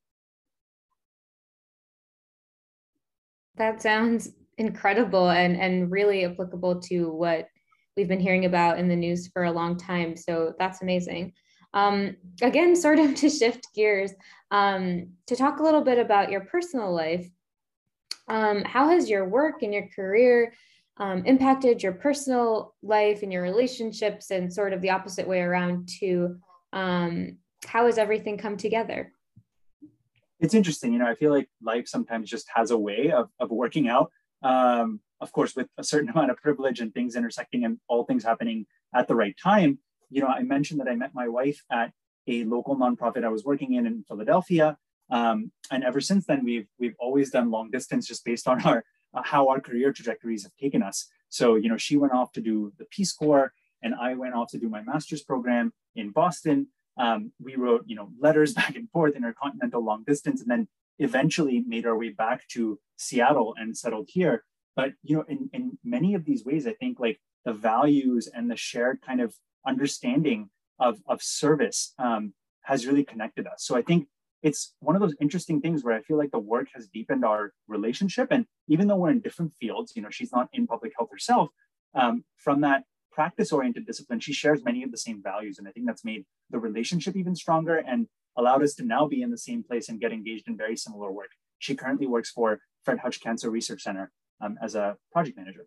That 3.56 3.80
sounds 3.80 4.30
incredible 4.58 5.30
and, 5.30 5.56
and 5.56 5.90
really 5.90 6.24
applicable 6.24 6.80
to 6.82 7.10
what 7.10 7.48
we've 7.96 8.08
been 8.08 8.20
hearing 8.20 8.44
about 8.44 8.78
in 8.78 8.88
the 8.88 8.96
news 8.96 9.28
for 9.28 9.44
a 9.44 9.52
long 9.52 9.76
time. 9.76 10.16
So 10.16 10.54
that's 10.58 10.82
amazing. 10.82 11.32
Um, 11.72 12.16
again, 12.42 12.74
sort 12.80 12.98
of 12.98 13.14
to 13.16 13.30
shift 13.30 13.68
gears, 13.74 14.12
um, 14.50 15.08
to 15.26 15.36
talk 15.36 15.58
a 15.58 15.62
little 15.62 15.82
bit 15.82 15.98
about 15.98 16.30
your 16.30 16.42
personal 16.42 16.92
life. 16.94 17.28
Um, 18.28 18.62
how 18.64 18.88
has 18.88 19.10
your 19.10 19.28
work 19.28 19.62
and 19.62 19.74
your 19.74 19.88
career 19.94 20.54
um, 20.96 21.24
impacted 21.26 21.82
your 21.82 21.92
personal 21.92 22.74
life 22.82 23.22
and 23.22 23.32
your 23.32 23.42
relationships, 23.42 24.30
and 24.30 24.52
sort 24.52 24.72
of 24.72 24.80
the 24.80 24.90
opposite 24.90 25.26
way 25.26 25.40
around 25.40 25.88
to 26.00 26.36
um, 26.72 27.36
how 27.66 27.86
has 27.86 27.98
everything 27.98 28.38
come 28.38 28.56
together? 28.56 29.12
It's 30.44 30.54
interesting, 30.54 30.92
you 30.92 30.98
know. 30.98 31.06
I 31.06 31.14
feel 31.14 31.32
like 31.32 31.48
life 31.62 31.88
sometimes 31.88 32.28
just 32.28 32.46
has 32.54 32.70
a 32.70 32.78
way 32.78 33.10
of, 33.10 33.30
of 33.40 33.50
working 33.50 33.88
out. 33.88 34.10
Um, 34.42 35.00
of 35.20 35.32
course, 35.32 35.56
with 35.56 35.68
a 35.78 35.84
certain 35.84 36.08
amount 36.14 36.30
of 36.30 36.36
privilege 36.36 36.80
and 36.80 36.92
things 36.92 37.16
intersecting 37.16 37.64
and 37.64 37.78
all 37.88 38.04
things 38.04 38.24
happening 38.24 38.66
at 38.94 39.08
the 39.08 39.14
right 39.14 39.36
time 39.42 39.78
you 40.14 40.20
know, 40.20 40.28
I 40.28 40.42
mentioned 40.42 40.80
that 40.80 40.88
I 40.88 40.94
met 40.94 41.12
my 41.12 41.28
wife 41.28 41.64
at 41.70 41.92
a 42.28 42.44
local 42.44 42.76
nonprofit 42.76 43.24
I 43.24 43.28
was 43.28 43.44
working 43.44 43.74
in 43.74 43.86
in 43.86 44.04
Philadelphia. 44.04 44.78
Um, 45.10 45.50
and 45.70 45.84
ever 45.84 46.00
since 46.00 46.24
then, 46.26 46.44
we've 46.44 46.68
we've 46.78 46.94
always 46.98 47.30
done 47.30 47.50
long 47.50 47.70
distance 47.70 48.06
just 48.06 48.24
based 48.24 48.46
on 48.46 48.62
our 48.62 48.84
uh, 49.12 49.22
how 49.22 49.48
our 49.48 49.60
career 49.60 49.92
trajectories 49.92 50.44
have 50.44 50.54
taken 50.56 50.82
us. 50.82 51.08
So 51.28 51.56
you 51.56 51.68
know, 51.68 51.76
she 51.76 51.96
went 51.96 52.12
off 52.12 52.32
to 52.32 52.40
do 52.40 52.72
the 52.78 52.86
Peace 52.86 53.12
Corps, 53.12 53.52
and 53.82 53.94
I 53.94 54.14
went 54.14 54.34
off 54.34 54.50
to 54.52 54.58
do 54.58 54.68
my 54.68 54.82
master's 54.82 55.22
program 55.22 55.72
in 55.96 56.10
Boston. 56.10 56.68
Um, 56.96 57.32
we 57.40 57.56
wrote 57.56 57.84
you 57.86 57.96
know 57.96 58.10
letters 58.20 58.52
back 58.60 58.76
and 58.76 58.90
forth 58.90 59.16
intercontinental 59.16 59.84
long 59.84 60.04
distance, 60.06 60.40
and 60.40 60.50
then 60.50 60.68
eventually 60.98 61.64
made 61.66 61.86
our 61.86 61.98
way 61.98 62.10
back 62.10 62.46
to 62.48 62.78
Seattle 62.96 63.54
and 63.58 63.76
settled 63.76 64.08
here. 64.10 64.44
But 64.76 64.92
you 65.02 65.16
know, 65.16 65.24
in 65.28 65.50
in 65.52 65.78
many 65.84 66.14
of 66.14 66.24
these 66.24 66.44
ways, 66.44 66.66
I 66.66 66.74
think 66.74 67.00
like 67.00 67.20
the 67.44 67.52
values 67.52 68.28
and 68.28 68.50
the 68.50 68.56
shared 68.56 69.00
kind 69.02 69.20
of 69.20 69.34
understanding 69.66 70.50
of, 70.78 71.00
of 71.06 71.22
service 71.22 71.94
um, 71.98 72.32
has 72.62 72.86
really 72.86 73.04
connected 73.04 73.46
us. 73.46 73.64
So 73.64 73.76
I 73.76 73.82
think 73.82 74.08
it's 74.42 74.74
one 74.80 74.96
of 74.96 75.00
those 75.00 75.14
interesting 75.20 75.60
things 75.60 75.82
where 75.82 75.94
I 75.94 76.02
feel 76.02 76.18
like 76.18 76.30
the 76.30 76.38
work 76.38 76.68
has 76.74 76.88
deepened 76.88 77.24
our 77.24 77.52
relationship. 77.68 78.28
And 78.30 78.46
even 78.68 78.88
though 78.88 78.96
we're 78.96 79.10
in 79.10 79.20
different 79.20 79.52
fields, 79.58 79.92
you 79.94 80.02
know, 80.02 80.10
she's 80.10 80.32
not 80.32 80.48
in 80.52 80.66
public 80.66 80.92
health 80.98 81.10
herself, 81.10 81.48
um, 81.94 82.24
from 82.36 82.60
that 82.62 82.84
practice 83.14 83.52
oriented 83.52 83.86
discipline, 83.86 84.20
she 84.20 84.32
shares 84.32 84.64
many 84.64 84.82
of 84.82 84.90
the 84.90 84.98
same 84.98 85.22
values. 85.22 85.58
And 85.58 85.68
I 85.68 85.70
think 85.70 85.86
that's 85.86 86.04
made 86.04 86.24
the 86.50 86.58
relationship 86.58 87.16
even 87.16 87.34
stronger 87.36 87.76
and 87.76 88.08
allowed 88.36 88.62
us 88.62 88.74
to 88.74 88.84
now 88.84 89.06
be 89.06 89.22
in 89.22 89.30
the 89.30 89.38
same 89.38 89.62
place 89.62 89.88
and 89.88 90.00
get 90.00 90.12
engaged 90.12 90.48
in 90.48 90.56
very 90.56 90.76
similar 90.76 91.10
work. 91.12 91.30
She 91.58 91.74
currently 91.74 92.06
works 92.06 92.30
for 92.30 92.60
Fred 92.84 92.98
Hutch 92.98 93.20
Cancer 93.20 93.50
Research 93.50 93.82
Center 93.82 94.10
um, 94.40 94.58
as 94.60 94.74
a 94.74 94.96
project 95.12 95.36
manager. 95.36 95.66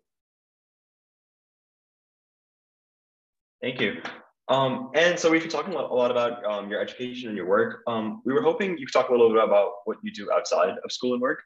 Thank 3.62 3.80
you. 3.80 4.02
Um, 4.48 4.90
and 4.94 5.18
so 5.18 5.30
we've 5.30 5.42
been 5.42 5.50
talking 5.50 5.74
a 5.74 5.76
lot 5.76 6.10
about 6.10 6.44
um, 6.44 6.70
your 6.70 6.80
education 6.80 7.28
and 7.28 7.36
your 7.36 7.46
work. 7.46 7.82
Um, 7.86 8.22
we 8.24 8.32
were 8.32 8.42
hoping 8.42 8.78
you 8.78 8.86
could 8.86 8.92
talk 8.92 9.08
a 9.08 9.12
little 9.12 9.30
bit 9.30 9.42
about 9.42 9.72
what 9.84 9.98
you 10.02 10.12
do 10.12 10.30
outside 10.32 10.74
of 10.84 10.92
school 10.92 11.12
and 11.14 11.20
work. 11.20 11.42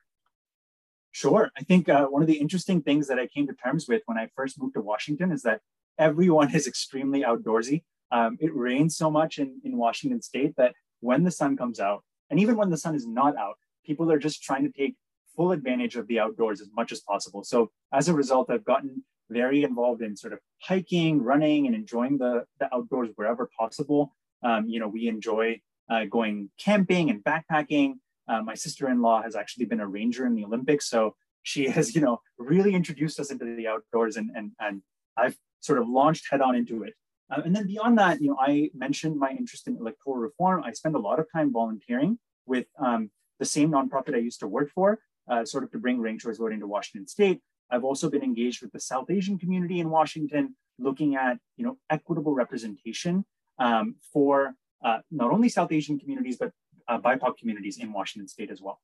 Sure. 1.12 1.50
I 1.58 1.62
think 1.62 1.88
uh, 1.88 2.06
one 2.06 2.22
of 2.22 2.28
the 2.28 2.34
interesting 2.34 2.80
things 2.80 3.08
that 3.08 3.18
I 3.18 3.26
came 3.26 3.46
to 3.46 3.54
terms 3.54 3.86
with 3.88 4.02
when 4.06 4.18
I 4.18 4.28
first 4.36 4.60
moved 4.60 4.74
to 4.74 4.80
Washington 4.80 5.32
is 5.32 5.42
that 5.42 5.60
everyone 5.98 6.54
is 6.54 6.66
extremely 6.66 7.22
outdoorsy. 7.22 7.82
Um, 8.10 8.36
it 8.40 8.54
rains 8.54 8.96
so 8.96 9.10
much 9.10 9.38
in, 9.38 9.60
in 9.64 9.76
Washington 9.76 10.20
state 10.20 10.54
that 10.56 10.74
when 11.00 11.24
the 11.24 11.30
sun 11.30 11.56
comes 11.56 11.80
out, 11.80 12.04
and 12.30 12.38
even 12.40 12.56
when 12.56 12.70
the 12.70 12.76
sun 12.76 12.94
is 12.94 13.06
not 13.06 13.36
out, 13.36 13.56
people 13.84 14.10
are 14.12 14.18
just 14.18 14.42
trying 14.42 14.64
to 14.64 14.72
take 14.72 14.96
full 15.34 15.52
advantage 15.52 15.96
of 15.96 16.06
the 16.06 16.20
outdoors 16.20 16.60
as 16.60 16.68
much 16.74 16.92
as 16.92 17.00
possible. 17.00 17.42
So 17.42 17.70
as 17.92 18.08
a 18.08 18.14
result, 18.14 18.50
I've 18.50 18.64
gotten 18.64 19.02
very 19.30 19.64
involved 19.64 20.02
in 20.02 20.16
sort 20.16 20.34
of 20.34 20.40
hiking, 20.60 21.22
running, 21.22 21.66
and 21.66 21.74
enjoying 21.74 22.18
the, 22.18 22.44
the 22.60 22.72
outdoors 22.74 23.08
wherever 23.14 23.48
possible. 23.58 24.14
Um, 24.42 24.68
you 24.68 24.78
know, 24.78 24.88
we 24.88 25.08
enjoy 25.08 25.60
uh, 25.90 26.04
going 26.04 26.50
camping 26.58 27.10
and 27.10 27.24
backpacking. 27.24 27.94
Uh, 28.28 28.42
my 28.42 28.54
sister-in-law 28.54 29.22
has 29.22 29.34
actually 29.34 29.64
been 29.66 29.80
a 29.80 29.86
ranger 29.86 30.26
in 30.26 30.34
the 30.34 30.44
Olympics, 30.44 30.88
so 30.88 31.16
she 31.42 31.68
has, 31.68 31.94
you 31.94 32.00
know, 32.00 32.20
really 32.38 32.74
introduced 32.74 33.18
us 33.18 33.30
into 33.30 33.44
the 33.56 33.66
outdoors, 33.66 34.16
and 34.16 34.30
and 34.34 34.52
and 34.60 34.82
I've 35.16 35.36
sort 35.62 35.78
of 35.78 35.88
launched 35.88 36.26
head 36.30 36.40
on 36.40 36.54
into 36.54 36.82
it. 36.82 36.94
Uh, 37.30 37.40
and 37.44 37.56
then 37.56 37.66
beyond 37.66 37.96
that, 37.96 38.20
you 38.20 38.28
know, 38.28 38.36
I 38.38 38.70
mentioned 38.74 39.18
my 39.18 39.30
interest 39.30 39.66
in 39.66 39.76
electoral 39.76 40.16
reform. 40.16 40.62
I 40.62 40.72
spend 40.72 40.94
a 40.94 40.98
lot 40.98 41.18
of 41.18 41.26
time 41.32 41.50
volunteering 41.50 42.18
with 42.46 42.66
um, 42.78 43.10
the 43.38 43.46
same 43.46 43.70
nonprofit 43.70 44.14
I 44.14 44.18
used 44.18 44.40
to 44.40 44.48
work 44.48 44.70
for, 44.74 44.98
uh, 45.30 45.44
sort 45.44 45.64
of 45.64 45.70
to 45.72 45.78
bring 45.78 46.00
ranked 46.00 46.24
choice 46.24 46.36
voting 46.36 46.60
to 46.60 46.66
Washington 46.66 47.06
State. 47.06 47.40
I've 47.70 47.84
also 47.84 48.10
been 48.10 48.22
engaged 48.22 48.60
with 48.60 48.72
the 48.72 48.80
South 48.80 49.08
Asian 49.10 49.38
community 49.38 49.80
in 49.80 49.88
Washington, 49.88 50.54
looking 50.78 51.16
at 51.16 51.38
you 51.56 51.64
know 51.64 51.78
equitable 51.88 52.34
representation 52.34 53.24
um, 53.58 53.96
for 54.12 54.54
uh, 54.84 54.98
not 55.10 55.30
only 55.30 55.48
South 55.48 55.72
Asian 55.72 55.98
communities 55.98 56.36
but 56.36 56.50
uh, 56.88 56.98
BIPOC 56.98 57.38
communities 57.38 57.78
in 57.78 57.92
Washington 57.92 58.28
State 58.28 58.50
as 58.50 58.60
well. 58.60 58.80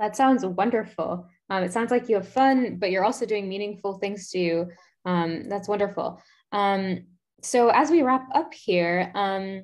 That 0.00 0.16
sounds 0.16 0.44
wonderful. 0.46 1.28
Um, 1.50 1.62
it 1.62 1.74
sounds 1.74 1.90
like 1.90 2.08
you 2.08 2.16
have 2.16 2.26
fun, 2.26 2.78
but 2.78 2.90
you're 2.90 3.04
also 3.04 3.26
doing 3.26 3.50
meaningful 3.50 3.98
things 3.98 4.30
too. 4.30 4.70
Um, 5.04 5.48
that's 5.48 5.68
wonderful. 5.68 6.22
Um, 6.52 7.04
so 7.42 7.68
as 7.68 7.90
we 7.90 8.02
wrap 8.02 8.26
up 8.34 8.54
here, 8.54 9.12
um, 9.14 9.62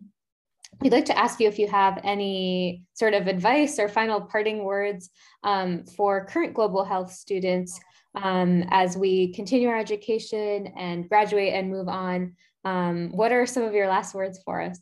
we'd 0.82 0.92
like 0.92 1.06
to 1.06 1.18
ask 1.18 1.40
you 1.40 1.48
if 1.48 1.58
you 1.58 1.68
have 1.68 1.98
any 2.04 2.82
sort 2.92 3.14
of 3.14 3.28
advice 3.28 3.78
or 3.78 3.88
final 3.88 4.20
parting 4.20 4.62
words 4.62 5.08
um, 5.42 5.84
for 5.86 6.26
current 6.26 6.52
global 6.52 6.84
health 6.84 7.12
students 7.12 7.80
um, 8.14 8.64
as 8.70 8.94
we 8.94 9.32
continue 9.32 9.68
our 9.68 9.78
education 9.78 10.66
and 10.76 11.08
graduate 11.08 11.54
and 11.54 11.70
move 11.70 11.88
on. 11.88 12.36
What 12.62 13.32
are 13.32 13.46
some 13.46 13.62
of 13.62 13.72
your 13.72 13.88
last 13.88 14.14
words 14.14 14.38
for 14.44 14.60
us? 14.60 14.78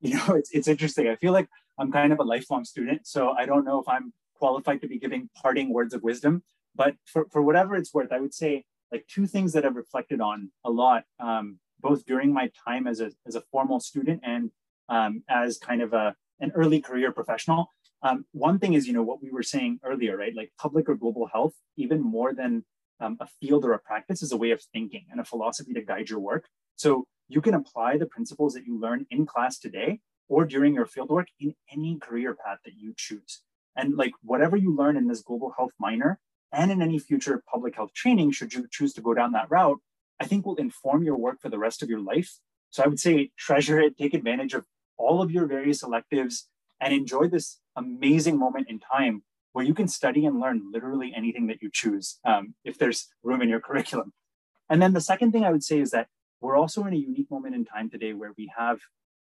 You 0.00 0.14
know, 0.14 0.34
it's, 0.34 0.50
it's 0.52 0.66
interesting. 0.66 1.08
I 1.08 1.16
feel 1.16 1.34
like 1.34 1.46
I'm 1.78 1.92
kind 1.92 2.10
of 2.10 2.20
a 2.20 2.24
lifelong 2.24 2.64
student, 2.64 3.06
so 3.06 3.32
I 3.32 3.44
don't 3.44 3.66
know 3.66 3.80
if 3.80 3.86
I'm 3.86 4.14
qualified 4.40 4.80
to 4.80 4.88
be 4.88 4.98
giving 5.04 5.22
parting 5.42 5.68
words 5.78 5.92
of 5.94 6.02
wisdom. 6.10 6.42
But 6.74 6.94
for, 7.12 7.22
for 7.32 7.40
whatever 7.42 7.72
it's 7.76 7.92
worth, 7.96 8.12
I 8.12 8.20
would 8.24 8.34
say 8.42 8.64
like 8.92 9.04
two 9.14 9.26
things 9.34 9.52
that 9.52 9.64
I've 9.64 9.76
reflected 9.84 10.20
on 10.30 10.50
a 10.64 10.70
lot, 10.82 11.04
um, 11.28 11.58
both 11.86 12.04
during 12.04 12.32
my 12.32 12.46
time 12.66 12.86
as 12.92 12.98
a, 13.00 13.08
as 13.28 13.34
a 13.36 13.42
formal 13.52 13.80
student 13.80 14.20
and 14.24 14.50
um, 14.88 15.12
as 15.28 15.58
kind 15.58 15.82
of 15.82 15.92
a, 15.92 16.06
an 16.40 16.50
early 16.54 16.80
career 16.80 17.12
professional. 17.12 17.60
Um, 18.02 18.24
one 18.32 18.58
thing 18.58 18.72
is, 18.74 18.86
you 18.86 18.94
know, 18.94 19.02
what 19.10 19.22
we 19.22 19.30
were 19.30 19.42
saying 19.54 19.78
earlier, 19.84 20.16
right? 20.16 20.34
Like 20.34 20.50
public 20.58 20.88
or 20.88 20.94
global 20.94 21.26
health, 21.32 21.54
even 21.76 22.00
more 22.00 22.32
than 22.34 22.64
um, 22.98 23.16
a 23.20 23.28
field 23.40 23.64
or 23.64 23.72
a 23.72 23.78
practice, 23.78 24.22
is 24.22 24.32
a 24.32 24.36
way 24.36 24.50
of 24.50 24.62
thinking 24.72 25.04
and 25.10 25.20
a 25.20 25.24
philosophy 25.24 25.72
to 25.74 25.82
guide 25.82 26.08
your 26.08 26.20
work. 26.20 26.44
So 26.76 27.04
you 27.28 27.40
can 27.40 27.54
apply 27.54 27.98
the 27.98 28.06
principles 28.06 28.54
that 28.54 28.66
you 28.66 28.80
learn 28.80 29.06
in 29.10 29.26
class 29.26 29.58
today 29.58 30.00
or 30.28 30.44
during 30.44 30.74
your 30.74 30.86
fieldwork 30.86 31.26
in 31.38 31.54
any 31.72 31.98
career 31.98 32.34
path 32.34 32.58
that 32.64 32.74
you 32.76 32.94
choose. 32.96 33.42
And 33.76 33.96
like 33.96 34.12
whatever 34.22 34.56
you 34.56 34.74
learn 34.74 34.96
in 34.96 35.08
this 35.08 35.22
global 35.22 35.52
health 35.56 35.72
minor 35.78 36.18
and 36.52 36.70
in 36.70 36.82
any 36.82 36.98
future 36.98 37.42
public 37.50 37.76
health 37.76 37.92
training, 37.94 38.32
should 38.32 38.52
you 38.52 38.66
choose 38.70 38.92
to 38.94 39.00
go 39.00 39.14
down 39.14 39.32
that 39.32 39.50
route, 39.50 39.78
I 40.20 40.26
think 40.26 40.44
will 40.44 40.56
inform 40.56 41.02
your 41.02 41.16
work 41.16 41.40
for 41.40 41.48
the 41.48 41.58
rest 41.58 41.82
of 41.82 41.88
your 41.88 42.00
life. 42.00 42.38
So 42.70 42.82
I 42.82 42.88
would 42.88 43.00
say 43.00 43.30
treasure 43.38 43.80
it, 43.80 43.96
take 43.96 44.14
advantage 44.14 44.54
of 44.54 44.64
all 44.96 45.22
of 45.22 45.30
your 45.30 45.46
various 45.46 45.82
electives, 45.82 46.48
and 46.80 46.92
enjoy 46.94 47.28
this 47.28 47.58
amazing 47.76 48.38
moment 48.38 48.68
in 48.68 48.78
time 48.78 49.22
where 49.52 49.64
you 49.64 49.74
can 49.74 49.88
study 49.88 50.26
and 50.26 50.40
learn 50.40 50.70
literally 50.72 51.12
anything 51.14 51.46
that 51.48 51.60
you 51.60 51.70
choose 51.72 52.18
um, 52.24 52.54
if 52.64 52.78
there's 52.78 53.08
room 53.22 53.42
in 53.42 53.48
your 53.48 53.60
curriculum. 53.68 54.12
And 54.68 54.80
then 54.80 54.94
the 54.94 55.00
second 55.00 55.32
thing 55.32 55.44
I 55.44 55.50
would 55.50 55.64
say 55.64 55.80
is 55.80 55.90
that 55.90 56.08
we're 56.40 56.56
also 56.56 56.84
in 56.84 56.94
a 56.94 56.96
unique 56.96 57.30
moment 57.30 57.54
in 57.54 57.64
time 57.64 57.90
today 57.90 58.12
where 58.12 58.32
we 58.38 58.50
have 58.56 58.78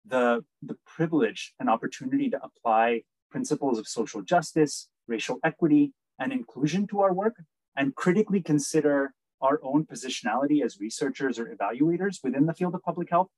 the, 0.05 0.45
the 0.61 0.77
privilege 0.85 1.53
and 1.59 1.69
opportunity 1.69 2.29
to 2.29 2.39
apply 2.41 3.01
principles 3.31 3.79
of 3.79 3.87
social 3.87 4.21
justice, 4.21 4.89
racial 5.07 5.39
equity, 5.43 5.93
and 6.19 6.31
inclusion 6.31 6.85
to 6.87 6.99
our 6.99 7.13
work, 7.13 7.35
and 7.75 7.95
critically 7.95 8.41
consider 8.41 9.13
our 9.41 9.59
own 9.63 9.85
positionality 9.85 10.63
as 10.63 10.79
researchers 10.79 11.39
or 11.39 11.45
evaluators 11.55 12.17
within 12.23 12.45
the 12.45 12.53
field 12.53 12.75
of 12.75 12.83
public 12.83 13.09
health. 13.09 13.29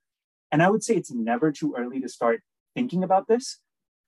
And 0.52 0.62
I 0.62 0.70
would 0.70 0.84
say 0.84 0.96
it's 0.96 1.12
never 1.12 1.52
too 1.52 1.74
early 1.78 2.02
to 2.02 2.10
start 2.10 2.42
thinking 2.76 3.04
about 3.04 3.28
this, 3.28 3.60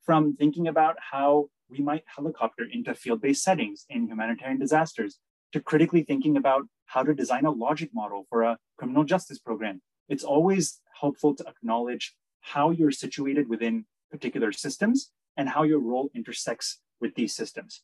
from 0.04 0.36
thinking 0.36 0.68
about 0.68 0.98
how 1.12 1.48
we 1.70 1.80
might 1.80 2.04
helicopter 2.16 2.66
into 2.72 2.94
field 2.94 3.22
based 3.22 3.44
settings 3.44 3.86
in 3.90 4.08
humanitarian 4.08 4.60
disasters, 4.60 5.20
to 5.54 5.60
critically 5.60 6.04
thinking 6.04 6.36
about 6.38 6.64
how 6.86 7.02
to 7.04 7.14
design 7.14 7.46
a 7.46 7.52
logic 7.52 7.90
model 7.94 8.26
for 8.30 8.44
a 8.44 8.58
criminal 8.78 9.04
justice 9.04 9.40
program. 9.40 9.82
It's 10.10 10.24
always 10.24 10.82
helpful 11.00 11.34
to 11.36 11.48
acknowledge 11.48 12.16
how 12.42 12.70
you're 12.70 12.92
situated 12.92 13.50
within 13.50 13.86
particular 14.12 14.52
systems 14.52 15.12
and 15.38 15.50
how 15.50 15.64
your 15.64 15.80
role 15.80 16.10
intersects 16.16 16.80
with 17.02 17.16
these 17.16 17.36
systems. 17.36 17.82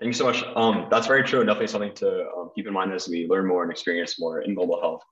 Thank 0.00 0.08
you 0.08 0.12
so 0.12 0.24
much. 0.24 0.42
Um, 0.56 0.88
that's 0.90 1.06
very 1.06 1.22
true 1.22 1.40
definitely 1.44 1.68
something 1.68 1.94
to 1.94 2.28
um, 2.36 2.50
keep 2.54 2.66
in 2.66 2.72
mind 2.72 2.92
as 2.92 3.08
we 3.08 3.26
learn 3.26 3.46
more 3.46 3.62
and 3.62 3.70
experience 3.70 4.18
more 4.18 4.40
in 4.40 4.54
global 4.54 4.80
health. 4.80 5.02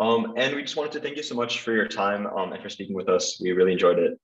Um, 0.00 0.34
and 0.36 0.54
we 0.56 0.62
just 0.62 0.76
wanted 0.76 0.92
to 0.92 1.00
thank 1.00 1.16
you 1.16 1.22
so 1.22 1.34
much 1.34 1.60
for 1.60 1.72
your 1.72 1.86
time 1.86 2.26
um, 2.26 2.52
and 2.52 2.62
for 2.62 2.68
speaking 2.68 2.96
with 2.96 3.08
us. 3.08 3.40
We 3.40 3.52
really 3.52 3.72
enjoyed 3.72 3.98
it. 3.98 4.18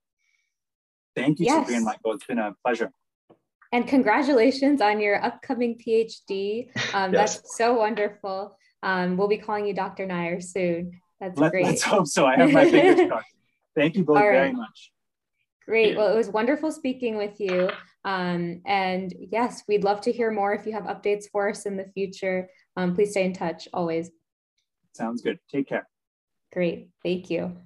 Thank 1.15 1.39
you, 1.39 1.47
yes. 1.47 1.67
Sophie 1.67 1.77
and 1.77 1.85
Michael. 1.85 2.15
It's 2.15 2.27
been 2.27 2.39
a 2.39 2.55
pleasure. 2.65 2.91
And 3.73 3.87
congratulations 3.87 4.81
on 4.81 5.01
your 5.01 5.23
upcoming 5.25 5.79
PhD. 5.79 6.71
Um, 6.95 7.13
yes. 7.13 7.37
That's 7.37 7.57
so 7.57 7.75
wonderful. 7.75 8.57
Um, 8.83 9.17
we'll 9.17 9.29
be 9.29 9.39
calling 9.39 9.65
you 9.67 9.75
Dr. 9.75 10.07
Nair 10.07 10.41
soon. 10.41 11.01
That's 11.21 11.39
Let, 11.39 11.53
great. 11.53 11.67
Let's 11.67 11.83
hope 11.83 12.09
so. 12.09 12.27
I 12.27 12.37
have 12.37 12.51
my 12.51 12.69
fingers 12.69 13.07
crossed. 13.09 13.27
Thank 13.75 13.97
you 13.97 14.05
both 14.05 14.17
right. 14.17 14.31
very 14.31 14.53
much. 14.53 14.93
Great. 15.67 15.97
Well, 15.97 16.13
it 16.13 16.17
was 16.17 16.29
wonderful 16.29 16.73
speaking 16.73 17.17
with 17.17 17.39
you. 17.39 17.71
Um, 18.05 18.63
and 18.67 19.15
yes, 19.31 19.63
we'd 19.69 19.85
love 19.85 20.01
to 20.03 20.13
hear 20.13 20.31
more 20.31 20.53
if 20.53 20.67
you 20.67 20.73
have 20.73 20.85
updates 20.85 21.25
for 21.31 21.51
us 21.51 21.67
in 21.67 21.77
the 21.77 21.91
future. 21.95 22.49
Um, 22.77 22.95
please 22.95 23.11
stay 23.11 23.25
in 23.25 23.33
touch 23.33 23.69
always. 23.73 24.11
Sounds 24.95 25.23
good. 25.23 25.39
Take 25.51 25.69
care. 25.69 25.87
Great. 26.53 26.89
Thank 27.05 27.31
you. 27.31 27.57